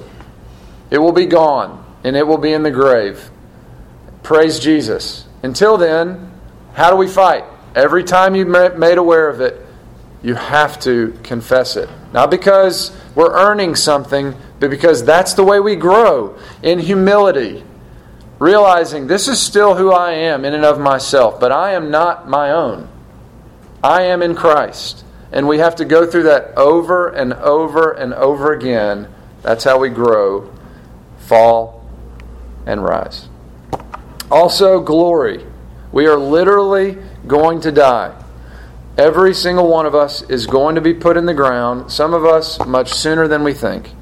It 0.90 0.98
will 0.98 1.12
be 1.12 1.26
gone, 1.26 1.82
and 2.04 2.16
it 2.16 2.26
will 2.26 2.38
be 2.38 2.52
in 2.52 2.62
the 2.62 2.70
grave. 2.70 3.30
Praise 4.22 4.58
Jesus. 4.60 5.26
Until 5.42 5.76
then, 5.76 6.30
how 6.74 6.90
do 6.90 6.96
we 6.96 7.08
fight? 7.08 7.44
Every 7.74 8.04
time 8.04 8.34
you're 8.34 8.76
made 8.76 8.98
aware 8.98 9.28
of 9.28 9.40
it, 9.40 9.64
you 10.22 10.34
have 10.34 10.78
to 10.80 11.18
confess 11.22 11.76
it. 11.76 11.88
Not 12.12 12.30
because 12.30 12.94
we're 13.14 13.32
earning 13.32 13.74
something, 13.74 14.34
but 14.60 14.70
because 14.70 15.04
that's 15.04 15.34
the 15.34 15.44
way 15.44 15.58
we 15.58 15.76
grow 15.76 16.38
in 16.62 16.78
humility. 16.78 17.64
Realizing 18.42 19.06
this 19.06 19.28
is 19.28 19.40
still 19.40 19.76
who 19.76 19.92
I 19.92 20.14
am 20.14 20.44
in 20.44 20.52
and 20.52 20.64
of 20.64 20.80
myself, 20.80 21.38
but 21.38 21.52
I 21.52 21.74
am 21.74 21.92
not 21.92 22.28
my 22.28 22.50
own. 22.50 22.88
I 23.84 24.02
am 24.02 24.20
in 24.20 24.34
Christ. 24.34 25.04
And 25.30 25.46
we 25.46 25.58
have 25.58 25.76
to 25.76 25.84
go 25.84 26.10
through 26.10 26.24
that 26.24 26.58
over 26.58 27.06
and 27.06 27.34
over 27.34 27.92
and 27.92 28.12
over 28.12 28.52
again. 28.52 29.06
That's 29.42 29.62
how 29.62 29.78
we 29.78 29.90
grow, 29.90 30.52
fall, 31.18 31.88
and 32.66 32.82
rise. 32.82 33.28
Also, 34.28 34.80
glory. 34.80 35.46
We 35.92 36.08
are 36.08 36.18
literally 36.18 36.98
going 37.28 37.60
to 37.60 37.70
die. 37.70 38.12
Every 38.98 39.34
single 39.34 39.68
one 39.68 39.86
of 39.86 39.94
us 39.94 40.22
is 40.22 40.48
going 40.48 40.74
to 40.74 40.80
be 40.80 40.94
put 40.94 41.16
in 41.16 41.26
the 41.26 41.32
ground, 41.32 41.92
some 41.92 42.12
of 42.12 42.24
us 42.24 42.58
much 42.66 42.92
sooner 42.92 43.28
than 43.28 43.44
we 43.44 43.54
think. 43.54 43.92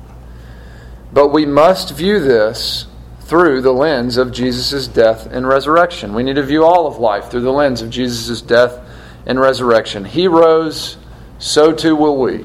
But 1.12 1.28
we 1.28 1.44
must 1.44 1.94
view 1.94 2.20
this 2.20 2.86
through 3.30 3.60
the 3.60 3.72
lens 3.72 4.16
of 4.16 4.32
Jesus' 4.32 4.88
death 4.88 5.26
and 5.26 5.46
resurrection. 5.46 6.14
We 6.14 6.24
need 6.24 6.34
to 6.34 6.42
view 6.42 6.64
all 6.64 6.88
of 6.88 6.98
life 6.98 7.30
through 7.30 7.42
the 7.42 7.52
lens 7.52 7.80
of 7.80 7.88
Jesus' 7.88 8.42
death 8.42 8.76
and 9.24 9.38
resurrection. 9.38 10.04
He 10.04 10.26
rose, 10.26 10.96
so 11.38 11.72
too 11.72 11.94
will 11.94 12.18
we. 12.18 12.44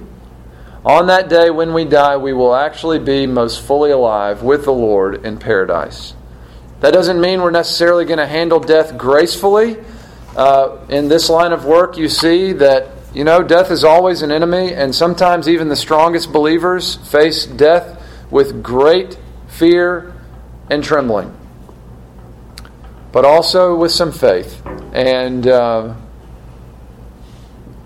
On 0.86 1.08
that 1.08 1.28
day 1.28 1.50
when 1.50 1.74
we 1.74 1.86
die, 1.86 2.18
we 2.18 2.34
will 2.34 2.54
actually 2.54 3.00
be 3.00 3.26
most 3.26 3.64
fully 3.64 3.90
alive 3.90 4.44
with 4.44 4.66
the 4.66 4.74
Lord 4.74 5.26
in 5.26 5.40
paradise. 5.40 6.14
That 6.82 6.94
doesn't 6.94 7.20
mean 7.20 7.42
we're 7.42 7.50
necessarily 7.50 8.06
going 8.06 8.20
to 8.20 8.28
handle 8.28 8.60
death 8.60 8.96
gracefully 8.96 9.78
uh, 10.36 10.86
in 10.90 11.08
this 11.08 11.30
line 11.30 11.52
of 11.52 11.66
work, 11.66 11.98
you 11.98 12.10
see 12.10 12.54
that, 12.54 12.90
you 13.12 13.24
know, 13.24 13.42
death 13.42 13.72
is 13.72 13.84
always 13.84 14.22
an 14.22 14.32
enemy, 14.32 14.74
and 14.74 14.94
sometimes 14.94 15.48
even 15.48 15.70
the 15.70 15.76
strongest 15.76 16.32
believers 16.32 16.96
face 17.10 17.48
death 17.48 18.04
with 18.30 18.62
great 18.62 19.18
fear 19.48 20.15
and 20.70 20.84
trembling, 20.84 21.36
but 23.12 23.26
also 23.26 23.76
with 23.76 23.92
some 23.92 24.12
faith. 24.12 24.62
And 24.94 25.48
uh, 25.48 25.96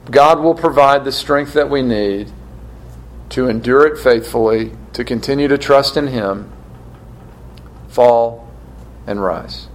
God 0.10 0.40
will 0.40 0.56
provide 0.56 1.06
the 1.06 1.12
strength 1.12 1.54
that 1.54 1.70
we 1.70 1.82
need 1.82 2.32
to 3.30 3.48
endure 3.48 3.86
it 3.86 4.02
faithfully, 4.02 4.72
to 4.94 5.04
continue 5.04 5.48
to 5.48 5.58
trust 5.58 5.96
in 5.98 6.08
Him, 6.08 6.52
fall, 7.88 8.52
and 9.06 9.22
rise. 9.22 9.68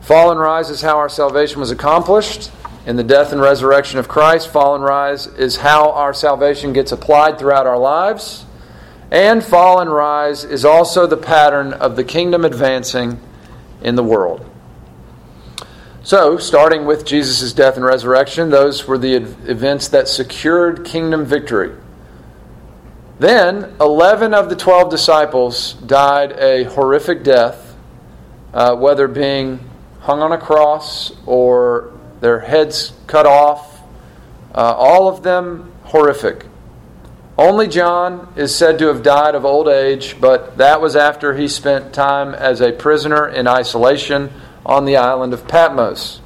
Fall 0.00 0.30
and 0.30 0.40
rise 0.40 0.70
is 0.70 0.80
how 0.80 0.96
our 0.96 1.08
salvation 1.08 1.60
was 1.60 1.70
accomplished 1.70 2.50
in 2.86 2.96
the 2.96 3.04
death 3.04 3.32
and 3.32 3.40
resurrection 3.40 3.98
of 3.98 4.08
Christ. 4.08 4.48
Fall 4.48 4.74
and 4.74 4.84
rise 4.84 5.26
is 5.26 5.56
how 5.56 5.90
our 5.90 6.14
salvation 6.14 6.72
gets 6.72 6.92
applied 6.92 7.38
throughout 7.38 7.66
our 7.66 7.78
lives. 7.78 8.45
And 9.10 9.44
fall 9.44 9.80
and 9.80 9.90
rise 9.90 10.44
is 10.44 10.64
also 10.64 11.06
the 11.06 11.16
pattern 11.16 11.72
of 11.72 11.96
the 11.96 12.04
kingdom 12.04 12.44
advancing 12.44 13.20
in 13.80 13.94
the 13.94 14.02
world. 14.02 14.44
So, 16.02 16.38
starting 16.38 16.86
with 16.86 17.04
Jesus' 17.04 17.52
death 17.52 17.76
and 17.76 17.84
resurrection, 17.84 18.50
those 18.50 18.86
were 18.86 18.98
the 18.98 19.14
events 19.14 19.88
that 19.88 20.08
secured 20.08 20.84
kingdom 20.84 21.24
victory. 21.24 21.74
Then, 23.18 23.74
11 23.80 24.34
of 24.34 24.48
the 24.48 24.56
12 24.56 24.90
disciples 24.90 25.72
died 25.72 26.32
a 26.32 26.64
horrific 26.64 27.24
death, 27.24 27.74
uh, 28.52 28.76
whether 28.76 29.08
being 29.08 29.68
hung 30.00 30.20
on 30.20 30.30
a 30.30 30.38
cross 30.38 31.12
or 31.26 31.92
their 32.20 32.40
heads 32.40 32.92
cut 33.06 33.26
off. 33.26 33.80
Uh, 34.54 34.74
all 34.76 35.08
of 35.08 35.22
them 35.22 35.72
horrific. 35.84 36.46
Only 37.38 37.68
John 37.68 38.32
is 38.36 38.54
said 38.54 38.78
to 38.78 38.86
have 38.86 39.02
died 39.02 39.34
of 39.34 39.44
old 39.44 39.68
age, 39.68 40.16
but 40.20 40.56
that 40.56 40.80
was 40.80 40.96
after 40.96 41.34
he 41.34 41.48
spent 41.48 41.92
time 41.92 42.34
as 42.34 42.60
a 42.60 42.72
prisoner 42.72 43.28
in 43.28 43.46
isolation 43.46 44.32
on 44.64 44.86
the 44.86 44.96
island 44.96 45.34
of 45.34 45.46
Patmos. 45.46 46.20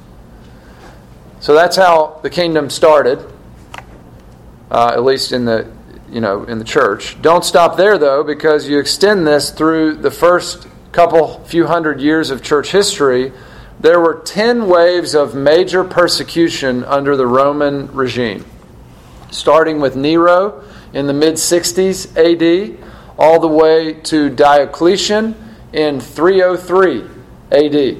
So 1.41 1.53
that's 1.53 1.75
how 1.75 2.19
the 2.23 2.29
kingdom 2.29 2.69
started, 2.69 3.19
uh, 4.69 4.91
at 4.93 5.03
least 5.03 5.31
in 5.31 5.45
the 5.45 5.69
you 6.09 6.21
know 6.21 6.43
in 6.43 6.59
the 6.59 6.65
church. 6.65 7.21
Don't 7.21 7.43
stop 7.43 7.77
there 7.77 7.97
though, 7.97 8.23
because 8.23 8.67
you 8.69 8.79
extend 8.79 9.27
this 9.27 9.51
through 9.51 9.95
the 9.95 10.11
first 10.11 10.67
couple 10.91 11.43
few 11.45 11.67
hundred 11.67 11.99
years 11.99 12.31
of 12.31 12.41
church 12.41 12.71
history 12.71 13.31
there 13.81 13.99
were 13.99 14.13
10 14.13 14.67
waves 14.67 15.15
of 15.15 15.33
major 15.33 15.83
persecution 15.83 16.83
under 16.83 17.17
the 17.17 17.25
Roman 17.25 17.91
regime, 17.93 18.45
starting 19.31 19.81
with 19.81 19.95
Nero 19.95 20.63
in 20.93 21.07
the 21.07 21.13
mid 21.13 21.35
60s 21.35 22.15
AD, 22.17 22.77
all 23.17 23.39
the 23.39 23.47
way 23.47 23.93
to 23.93 24.29
Diocletian 24.29 25.35
in 25.73 25.99
303 25.99 27.03
AD. 27.51 27.97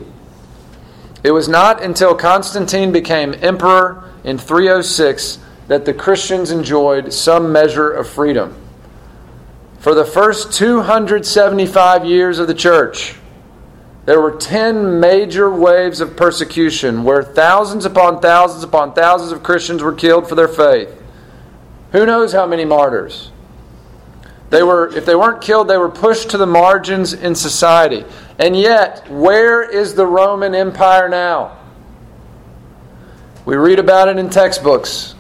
It 1.24 1.32
was 1.32 1.48
not 1.48 1.84
until 1.84 2.16
Constantine 2.16 2.92
became 2.92 3.36
emperor 3.42 4.10
in 4.24 4.38
306 4.38 5.40
that 5.68 5.86
the 5.86 5.94
Christians 5.94 6.52
enjoyed 6.52 7.14
some 7.14 7.52
measure 7.52 7.92
of 7.92 8.10
freedom. 8.10 8.56
For 9.80 9.96
the 9.96 10.06
first 10.06 10.54
275 10.54 12.06
years 12.06 12.40
of 12.40 12.48
the 12.48 12.54
church, 12.54 13.16
there 14.06 14.20
were 14.20 14.32
10 14.32 15.00
major 15.00 15.50
waves 15.50 16.02
of 16.02 16.18
persecution 16.18 17.04
where 17.04 17.24
thousands 17.24 17.86
upon 17.86 18.20
thousands 18.20 18.64
upon 18.64 18.94
thousands 18.94 19.32
of 19.32 19.44
Christians 19.44 19.84
were 19.84 19.94
killed 19.94 20.28
for 20.28 20.36
their 20.36 20.48
faith. 20.48 21.01
Who 21.92 22.06
knows 22.06 22.32
how 22.32 22.46
many 22.46 22.66
martyrs? 22.66 23.32
They 24.50 24.64
were, 24.64 24.96
if 24.96 25.06
they 25.06 25.16
weren't 25.16 25.42
killed, 25.42 25.70
they 25.70 25.78
were 25.78 25.90
pushed 25.90 26.32
to 26.32 26.38
the 26.38 26.46
margins 26.46 27.14
in 27.14 27.36
society. 27.36 28.06
And 28.38 28.56
yet, 28.56 29.10
where 29.10 29.64
is 29.64 29.96
the 29.96 30.06
Roman 30.06 30.54
Empire 30.54 31.08
now? 31.08 31.58
We 33.46 33.56
read 33.56 33.80
about 33.80 34.10
it 34.10 34.18
in 34.18 34.30
textbooks. 34.30 35.16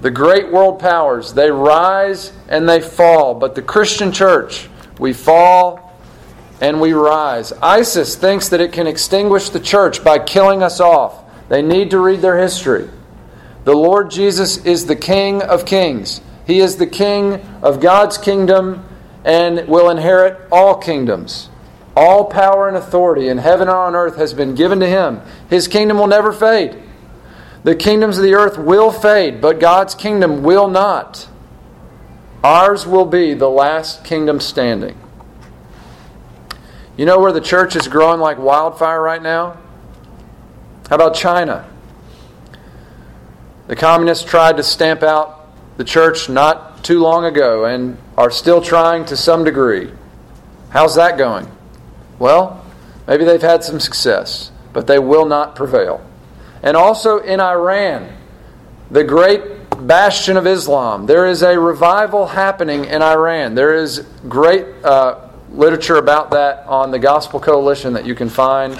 The 0.00 0.10
great 0.10 0.52
world 0.52 0.78
powers, 0.78 1.34
they 1.34 1.50
rise 1.50 2.32
and 2.48 2.68
they 2.68 2.80
fall. 2.80 3.34
But 3.34 3.54
the 3.54 3.62
Christian 3.62 4.12
church, 4.12 4.68
we 4.98 5.12
fall 5.12 5.98
and 6.60 6.80
we 6.80 6.92
rise. 6.92 7.52
ISIS 7.62 8.16
thinks 8.16 8.48
that 8.50 8.60
it 8.60 8.72
can 8.72 8.86
extinguish 8.86 9.50
the 9.50 9.60
church 9.60 10.04
by 10.04 10.18
killing 10.18 10.62
us 10.62 10.80
off. 10.80 11.24
They 11.48 11.62
need 11.62 11.90
to 11.90 11.98
read 11.98 12.20
their 12.20 12.38
history. 12.38 12.88
The 13.66 13.74
Lord 13.74 14.12
Jesus 14.12 14.64
is 14.64 14.86
the 14.86 14.94
King 14.94 15.42
of 15.42 15.64
kings. 15.64 16.20
He 16.46 16.60
is 16.60 16.76
the 16.76 16.86
King 16.86 17.40
of 17.62 17.80
God's 17.80 18.16
kingdom 18.16 18.86
and 19.24 19.66
will 19.66 19.90
inherit 19.90 20.40
all 20.52 20.76
kingdoms. 20.76 21.50
All 21.96 22.26
power 22.26 22.68
and 22.68 22.76
authority 22.76 23.26
in 23.26 23.38
heaven 23.38 23.66
and 23.66 23.76
on 23.76 23.96
earth 23.96 24.18
has 24.18 24.34
been 24.34 24.54
given 24.54 24.78
to 24.78 24.86
him. 24.86 25.20
His 25.50 25.66
kingdom 25.66 25.98
will 25.98 26.06
never 26.06 26.32
fade. 26.32 26.80
The 27.64 27.74
kingdoms 27.74 28.18
of 28.18 28.22
the 28.22 28.34
earth 28.34 28.56
will 28.56 28.92
fade, 28.92 29.40
but 29.40 29.58
God's 29.58 29.96
kingdom 29.96 30.44
will 30.44 30.68
not. 30.68 31.26
Ours 32.44 32.86
will 32.86 33.06
be 33.06 33.34
the 33.34 33.50
last 33.50 34.04
kingdom 34.04 34.38
standing. 34.38 34.96
You 36.96 37.04
know 37.04 37.18
where 37.18 37.32
the 37.32 37.40
church 37.40 37.74
is 37.74 37.88
growing 37.88 38.20
like 38.20 38.38
wildfire 38.38 39.02
right 39.02 39.20
now? 39.20 39.58
How 40.88 40.94
about 40.94 41.16
China? 41.16 41.68
The 43.66 43.76
communists 43.76 44.24
tried 44.24 44.56
to 44.58 44.62
stamp 44.62 45.02
out 45.02 45.48
the 45.76 45.84
church 45.84 46.28
not 46.28 46.84
too 46.84 47.00
long 47.00 47.24
ago 47.24 47.64
and 47.64 47.98
are 48.16 48.30
still 48.30 48.62
trying 48.62 49.04
to 49.06 49.16
some 49.16 49.44
degree. 49.44 49.90
How's 50.70 50.94
that 50.94 51.18
going? 51.18 51.50
Well, 52.18 52.64
maybe 53.06 53.24
they've 53.24 53.42
had 53.42 53.64
some 53.64 53.80
success, 53.80 54.50
but 54.72 54.86
they 54.86 54.98
will 54.98 55.26
not 55.26 55.56
prevail. 55.56 56.04
And 56.62 56.76
also 56.76 57.18
in 57.18 57.40
Iran, 57.40 58.12
the 58.90 59.04
great 59.04 59.42
bastion 59.86 60.36
of 60.36 60.46
Islam, 60.46 61.06
there 61.06 61.26
is 61.26 61.42
a 61.42 61.58
revival 61.58 62.26
happening 62.26 62.84
in 62.84 63.02
Iran. 63.02 63.54
There 63.54 63.74
is 63.74 64.06
great 64.28 64.64
uh, 64.84 65.28
literature 65.50 65.96
about 65.96 66.30
that 66.30 66.66
on 66.66 66.90
the 66.90 66.98
Gospel 66.98 67.40
Coalition 67.40 67.92
that 67.94 68.06
you 68.06 68.14
can 68.14 68.28
find. 68.28 68.74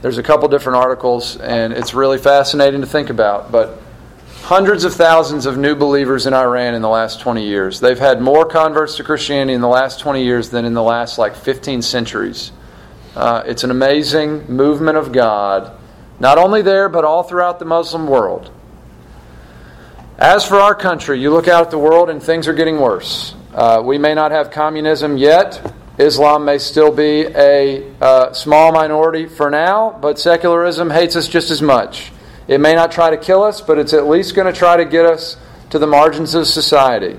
There's 0.00 0.18
a 0.18 0.22
couple 0.22 0.48
different 0.48 0.76
articles, 0.76 1.36
and 1.36 1.72
it's 1.72 1.94
really 1.94 2.18
fascinating 2.18 2.80
to 2.80 2.86
think 2.86 3.10
about. 3.10 3.52
But 3.52 3.78
hundreds 4.42 4.82
of 4.84 4.92
thousands 4.92 5.46
of 5.46 5.56
new 5.56 5.74
believers 5.76 6.26
in 6.26 6.34
Iran 6.34 6.74
in 6.74 6.82
the 6.82 6.88
last 6.88 7.20
20 7.20 7.46
years. 7.46 7.78
They've 7.78 7.98
had 7.98 8.20
more 8.20 8.44
converts 8.44 8.96
to 8.96 9.04
Christianity 9.04 9.54
in 9.54 9.60
the 9.60 9.68
last 9.68 10.00
20 10.00 10.24
years 10.24 10.50
than 10.50 10.64
in 10.64 10.74
the 10.74 10.82
last 10.82 11.16
like 11.16 11.36
15 11.36 11.80
centuries. 11.82 12.50
Uh, 13.14 13.42
it's 13.46 13.62
an 13.62 13.70
amazing 13.70 14.50
movement 14.50 14.98
of 14.98 15.12
God, 15.12 15.76
not 16.18 16.38
only 16.38 16.62
there, 16.62 16.88
but 16.88 17.04
all 17.04 17.22
throughout 17.22 17.58
the 17.58 17.64
Muslim 17.64 18.06
world. 18.06 18.50
As 20.18 20.46
for 20.46 20.56
our 20.56 20.74
country, 20.74 21.20
you 21.20 21.30
look 21.30 21.48
out 21.48 21.64
at 21.64 21.70
the 21.70 21.78
world 21.78 22.10
and 22.10 22.22
things 22.22 22.48
are 22.48 22.52
getting 22.52 22.80
worse. 22.80 23.34
Uh, 23.54 23.82
we 23.84 23.98
may 23.98 24.14
not 24.14 24.30
have 24.30 24.50
communism 24.50 25.16
yet. 25.16 25.74
Islam 25.98 26.44
may 26.44 26.58
still 26.58 26.90
be 26.90 27.26
a 27.26 27.92
uh, 28.00 28.32
small 28.32 28.72
minority 28.72 29.26
for 29.26 29.50
now, 29.50 29.98
but 30.00 30.18
secularism 30.18 30.90
hates 30.90 31.16
us 31.16 31.28
just 31.28 31.50
as 31.50 31.60
much. 31.60 32.11
It 32.48 32.60
may 32.60 32.74
not 32.74 32.92
try 32.92 33.10
to 33.10 33.16
kill 33.16 33.42
us, 33.42 33.60
but 33.60 33.78
it's 33.78 33.92
at 33.92 34.06
least 34.06 34.34
going 34.34 34.52
to 34.52 34.58
try 34.58 34.76
to 34.76 34.84
get 34.84 35.06
us 35.06 35.36
to 35.70 35.78
the 35.78 35.86
margins 35.86 36.34
of 36.34 36.46
society. 36.46 37.18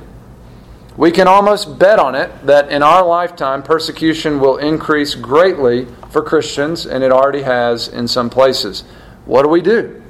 We 0.96 1.12
can 1.12 1.28
almost 1.28 1.80
bet 1.80 1.98
on 1.98 2.14
it 2.14 2.46
that 2.46 2.70
in 2.70 2.84
our 2.84 3.06
lifetime, 3.06 3.64
persecution 3.64 4.40
will 4.40 4.58
increase 4.58 5.16
greatly 5.16 5.88
for 6.12 6.22
Christians, 6.22 6.86
and 6.86 7.04
it 7.04 7.12
already 7.12 7.42
has 7.42 7.88
in 7.88 8.08
some 8.08 8.30
places. 8.30 8.84
What 9.26 9.44
do 9.44 9.50
we 9.50 9.62
do? 9.62 10.02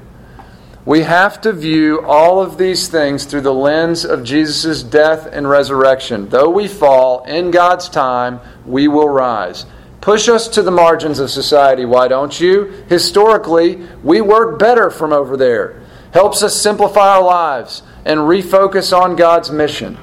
We 0.86 1.04
have 1.04 1.40
to 1.42 1.54
view 1.54 2.02
all 2.02 2.42
of 2.42 2.58
these 2.58 2.90
things 2.90 3.24
through 3.24 3.42
the 3.42 3.54
lens 3.54 4.04
of 4.04 4.26
Jesus' 4.26 4.84
death 4.84 5.30
and 5.32 5.48
resurrection. 5.48 6.28
Though 6.28 6.50
we 6.50 6.68
fall, 6.68 7.24
in 7.24 7.52
God's 7.52 7.88
time, 7.88 8.42
we 8.66 8.90
will 8.90 9.08
rise. 9.08 9.66
Push 10.04 10.28
us 10.28 10.50
to 10.50 10.62
the 10.62 10.70
margins 10.70 11.20
of 11.20 11.32
society, 11.32 11.86
why 11.86 12.10
don't 12.10 12.38
you? 12.38 12.66
Historically, 12.90 13.78
we 14.04 14.20
work 14.20 14.60
better 14.60 14.90
from 14.90 15.14
over 15.14 15.38
there. 15.38 15.82
Helps 16.12 16.44
us 16.44 16.62
simplify 16.62 17.16
our 17.16 17.24
lives 17.24 17.84
and 18.04 18.20
refocus 18.20 18.92
on 18.92 19.16
God's 19.16 19.50
mission. 19.50 19.98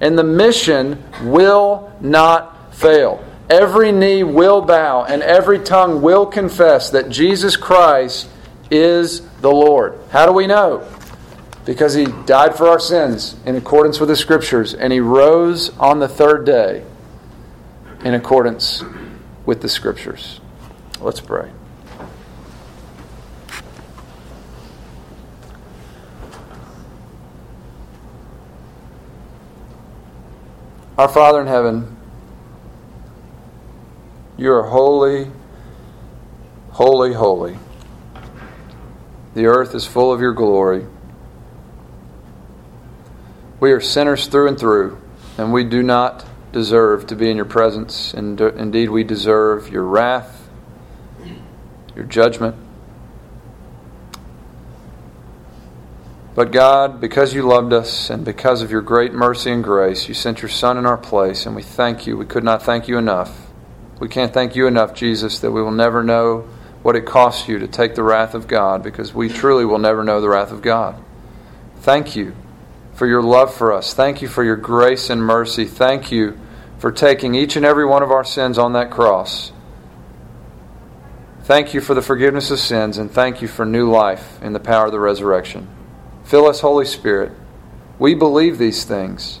And 0.00 0.16
the 0.16 0.24
mission 0.24 1.04
will 1.22 1.94
not 2.00 2.74
fail. 2.74 3.22
Every 3.50 3.92
knee 3.92 4.22
will 4.22 4.62
bow 4.62 5.04
and 5.04 5.22
every 5.22 5.58
tongue 5.58 6.00
will 6.00 6.24
confess 6.24 6.88
that 6.88 7.10
Jesus 7.10 7.58
Christ 7.58 8.26
is 8.70 9.20
the 9.42 9.52
Lord. 9.52 9.98
How 10.12 10.24
do 10.24 10.32
we 10.32 10.46
know? 10.46 10.90
Because 11.66 11.92
he 11.92 12.06
died 12.24 12.56
for 12.56 12.68
our 12.68 12.80
sins 12.80 13.36
in 13.44 13.54
accordance 13.54 14.00
with 14.00 14.08
the 14.08 14.16
Scriptures 14.16 14.72
and 14.72 14.94
he 14.94 15.00
rose 15.00 15.76
on 15.76 15.98
the 15.98 16.08
third 16.08 16.46
day 16.46 16.86
in 18.04 18.12
accordance 18.12 18.84
with 19.46 19.62
the 19.62 19.68
Scriptures. 19.68 20.40
Let's 21.00 21.20
pray. 21.20 21.50
Our 30.96 31.08
Father 31.08 31.40
in 31.40 31.46
heaven, 31.48 31.96
you 34.36 34.52
are 34.52 34.62
holy, 34.62 35.30
holy, 36.70 37.14
holy. 37.14 37.58
The 39.34 39.46
earth 39.46 39.74
is 39.74 39.86
full 39.86 40.12
of 40.12 40.20
your 40.20 40.34
glory. 40.34 40.86
We 43.58 43.72
are 43.72 43.80
sinners 43.80 44.26
through 44.28 44.48
and 44.48 44.58
through, 44.58 45.00
and 45.38 45.52
we 45.52 45.64
do 45.64 45.82
not 45.82 46.24
deserve 46.54 47.06
to 47.08 47.16
be 47.16 47.28
in 47.28 47.36
your 47.36 47.44
presence. 47.44 48.14
And 48.14 48.40
indeed, 48.40 48.88
we 48.88 49.04
deserve 49.04 49.68
your 49.68 49.82
wrath, 49.82 50.48
your 51.94 52.04
judgment. 52.04 52.56
But 56.34 56.52
God, 56.52 57.00
because 57.00 57.34
you 57.34 57.42
loved 57.42 57.72
us 57.72 58.08
and 58.08 58.24
because 58.24 58.62
of 58.62 58.70
your 58.70 58.80
great 58.80 59.12
mercy 59.12 59.50
and 59.50 59.62
grace, 59.62 60.08
you 60.08 60.14
sent 60.14 60.42
your 60.42 60.48
Son 60.48 60.78
in 60.78 60.86
our 60.86 60.96
place, 60.96 61.46
and 61.46 61.54
we 61.54 61.62
thank 61.62 62.06
you. 62.06 62.16
We 62.16 62.26
could 62.26 62.42
not 62.42 62.62
thank 62.62 62.88
you 62.88 62.98
enough. 62.98 63.50
We 64.00 64.08
can't 64.08 64.32
thank 64.32 64.56
you 64.56 64.66
enough, 64.66 64.94
Jesus, 64.94 65.38
that 65.40 65.52
we 65.52 65.62
will 65.62 65.70
never 65.70 66.02
know 66.02 66.48
what 66.82 66.96
it 66.96 67.06
costs 67.06 67.48
you 67.48 67.58
to 67.58 67.68
take 67.68 67.94
the 67.94 68.02
wrath 68.02 68.34
of 68.34 68.48
God 68.48 68.82
because 68.82 69.14
we 69.14 69.28
truly 69.28 69.64
will 69.64 69.78
never 69.78 70.02
know 70.02 70.20
the 70.20 70.28
wrath 70.28 70.50
of 70.50 70.62
God. 70.62 71.02
Thank 71.78 72.16
you 72.16 72.34
for 72.94 73.06
your 73.06 73.22
love 73.22 73.54
for 73.54 73.72
us. 73.72 73.92
Thank 73.94 74.22
you 74.22 74.28
for 74.28 74.44
your 74.44 74.56
grace 74.56 75.10
and 75.10 75.22
mercy. 75.22 75.64
Thank 75.64 76.10
you 76.10 76.38
for 76.78 76.92
taking 76.92 77.34
each 77.34 77.56
and 77.56 77.64
every 77.64 77.84
one 77.84 78.02
of 78.02 78.10
our 78.10 78.24
sins 78.24 78.58
on 78.58 78.72
that 78.74 78.90
cross. 78.90 79.52
Thank 81.44 81.74
you 81.74 81.80
for 81.80 81.94
the 81.94 82.02
forgiveness 82.02 82.50
of 82.50 82.58
sins 82.58 82.96
and 82.96 83.10
thank 83.10 83.42
you 83.42 83.48
for 83.48 83.66
new 83.66 83.90
life 83.90 84.42
in 84.42 84.52
the 84.52 84.60
power 84.60 84.86
of 84.86 84.92
the 84.92 85.00
resurrection. 85.00 85.68
Fill 86.24 86.46
us, 86.46 86.60
Holy 86.60 86.86
Spirit. 86.86 87.32
We 87.98 88.14
believe 88.14 88.58
these 88.58 88.84
things. 88.84 89.40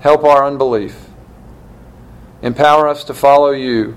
Help 0.00 0.24
our 0.24 0.46
unbelief. 0.46 1.06
Empower 2.42 2.88
us 2.88 3.04
to 3.04 3.14
follow 3.14 3.50
you 3.50 3.96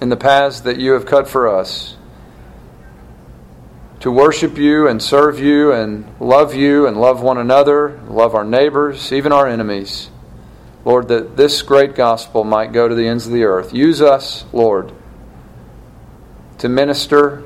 in 0.00 0.08
the 0.08 0.16
paths 0.16 0.60
that 0.62 0.78
you 0.78 0.92
have 0.92 1.06
cut 1.06 1.28
for 1.28 1.48
us. 1.48 1.96
To 4.00 4.10
worship 4.10 4.56
you 4.56 4.88
and 4.88 5.02
serve 5.02 5.38
you 5.38 5.72
and 5.72 6.06
love 6.20 6.54
you 6.54 6.86
and 6.86 6.96
love 6.96 7.22
one 7.22 7.38
another, 7.38 8.00
love 8.08 8.34
our 8.34 8.44
neighbors, 8.44 9.12
even 9.12 9.32
our 9.32 9.46
enemies. 9.46 10.10
Lord, 10.84 11.08
that 11.08 11.36
this 11.36 11.60
great 11.62 11.94
gospel 11.94 12.42
might 12.44 12.72
go 12.72 12.88
to 12.88 12.94
the 12.94 13.06
ends 13.06 13.26
of 13.26 13.32
the 13.32 13.44
earth. 13.44 13.74
Use 13.74 14.00
us, 14.00 14.44
Lord, 14.52 14.92
to 16.58 16.68
minister 16.68 17.42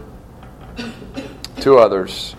to 1.60 1.78
others. 1.78 2.36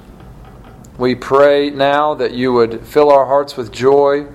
We 0.98 1.16
pray 1.16 1.70
now 1.70 2.14
that 2.14 2.34
you 2.34 2.54
would 2.54 2.86
fill 2.88 3.12
our 3.12 3.26
hearts 3.26 3.58
with 3.58 3.72
joy 3.72 4.28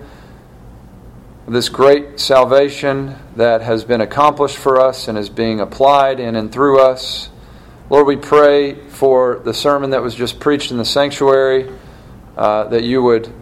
this 1.50 1.68
great 1.68 2.20
salvation 2.20 3.16
that 3.34 3.60
has 3.60 3.82
been 3.82 4.00
accomplished 4.00 4.56
for 4.56 4.80
us 4.80 5.08
and 5.08 5.18
is 5.18 5.28
being 5.28 5.58
applied 5.58 6.20
in 6.20 6.36
and 6.36 6.52
through 6.52 6.80
us. 6.80 7.28
Lord, 7.90 8.06
we 8.06 8.14
pray 8.16 8.76
for 8.76 9.40
the 9.44 9.52
sermon 9.52 9.90
that 9.90 10.00
was 10.00 10.14
just 10.14 10.38
preached 10.38 10.70
in 10.70 10.78
the 10.78 10.84
sanctuary, 10.84 11.68
uh, 12.36 12.68
that 12.68 12.84
you 12.84 13.02
would 13.02 13.32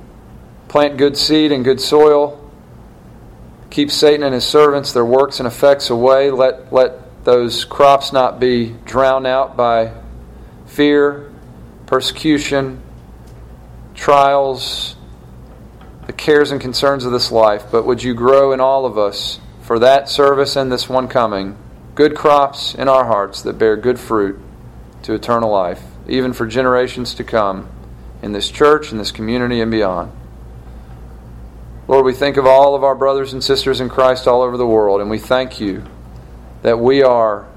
plant 0.69 0.97
good 0.97 1.19
seed 1.19 1.53
and 1.53 1.63
good 1.63 1.83
soil, 1.83 2.51
keep 3.69 3.91
Satan 3.91 4.23
and 4.23 4.33
his 4.33 4.47
servants, 4.47 4.95
their 4.95 5.05
works 5.05 5.39
and 5.39 5.47
effects 5.47 5.91
away. 5.91 6.31
Let, 6.31 6.73
let 6.73 7.25
those 7.27 7.67
crops 7.67 8.11
not 8.11 8.41
be 8.41 8.75
drowned 8.87 9.27
out 9.27 9.55
by 9.55 9.93
fear, 10.67 11.31
persecution, 11.85 12.81
trials, 13.95 14.97
the 16.07 16.15
cares 16.15 16.53
and 16.53 16.61
concerns 16.61 17.05
of 17.05 17.13
this 17.13 17.31
life, 17.31 17.65
but 17.71 17.85
would 17.85 18.03
you 18.03 18.15
grow 18.15 18.53
in 18.53 18.61
all 18.61 18.87
of 18.87 18.97
us 18.97 19.41
for 19.61 19.79
that 19.81 20.09
service 20.09 20.57
and 20.57 20.73
this 20.73 20.89
one 20.89 21.07
coming, 21.07 21.55
good 21.99 22.15
crops 22.15 22.77
in 22.77 22.87
our 22.87 23.05
hearts 23.05 23.43
that 23.43 23.59
bear 23.59 23.77
good 23.77 23.99
fruit 23.99 24.39
to 25.03 25.15
eternal 25.15 25.51
life, 25.51 25.83
even 26.07 26.33
for 26.33 26.47
generations 26.47 27.13
to 27.15 27.25
come 27.25 27.69
in 28.23 28.31
this 28.31 28.53
church, 28.53 28.93
in 28.93 28.99
this 28.99 29.11
community, 29.11 29.61
and 29.61 29.69
beyond. 29.69 30.13
Lord, 31.89 32.05
we 32.05 32.13
think 32.13 32.37
of 32.37 32.47
all 32.47 32.77
of 32.77 32.85
our 32.85 32.95
brothers 32.95 33.33
and 33.33 33.43
sisters 33.43 33.81
in 33.81 33.89
Christ 33.89 34.29
all 34.29 34.43
over 34.43 34.57
the 34.57 34.65
world, 34.65 35.01
and 35.01 35.11
we 35.11 35.19
thank 35.19 35.59
you 35.59 35.85
that 36.63 36.79
we 36.79 37.03
are 37.03 37.49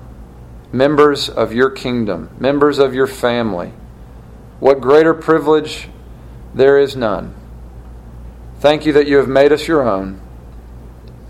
members 0.72 1.30
of 1.30 1.53
your 1.53 1.70
kingdom, 1.70 2.32
members 2.39 2.80
of 2.80 2.95
your 2.95 3.05
family. 3.05 3.72
What 4.59 4.82
greater 4.82 5.13
privilege 5.13 5.88
there 6.55 6.80
is 6.80 6.95
none. 6.95 7.36
Thank 8.57 8.88
you 8.88 8.93
that 8.93 9.05
you 9.05 9.18
have 9.18 9.28
made 9.28 9.51
us 9.51 9.68
your 9.68 9.88
own. 9.88 10.20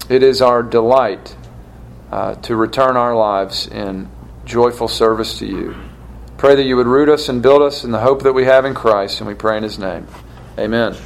It 0.08 0.24
is 0.24 0.42
our 0.42 0.64
delight 0.64 1.36
uh, 2.12 2.36
to 2.36 2.56
return 2.56 2.98
our 2.98 3.16
lives 3.16 3.68
in 3.68 4.10
joyful 4.46 4.88
service 4.88 5.40
to 5.40 5.46
you. 5.46 5.76
Pray 6.38 6.56
that 6.56 6.64
you 6.64 6.76
would 6.76 6.88
root 6.88 7.10
us 7.10 7.30
and 7.30 7.42
build 7.42 7.62
us 7.62 7.84
in 7.84 7.92
the 7.92 8.00
hope 8.00 8.24
that 8.24 8.34
we 8.34 8.46
have 8.46 8.66
in 8.66 8.74
Christ, 8.74 9.22
and 9.22 9.28
we 9.28 9.34
pray 9.34 9.58
in 9.58 9.64
his 9.64 9.80
name. 9.80 10.08
Amen. 10.58 10.98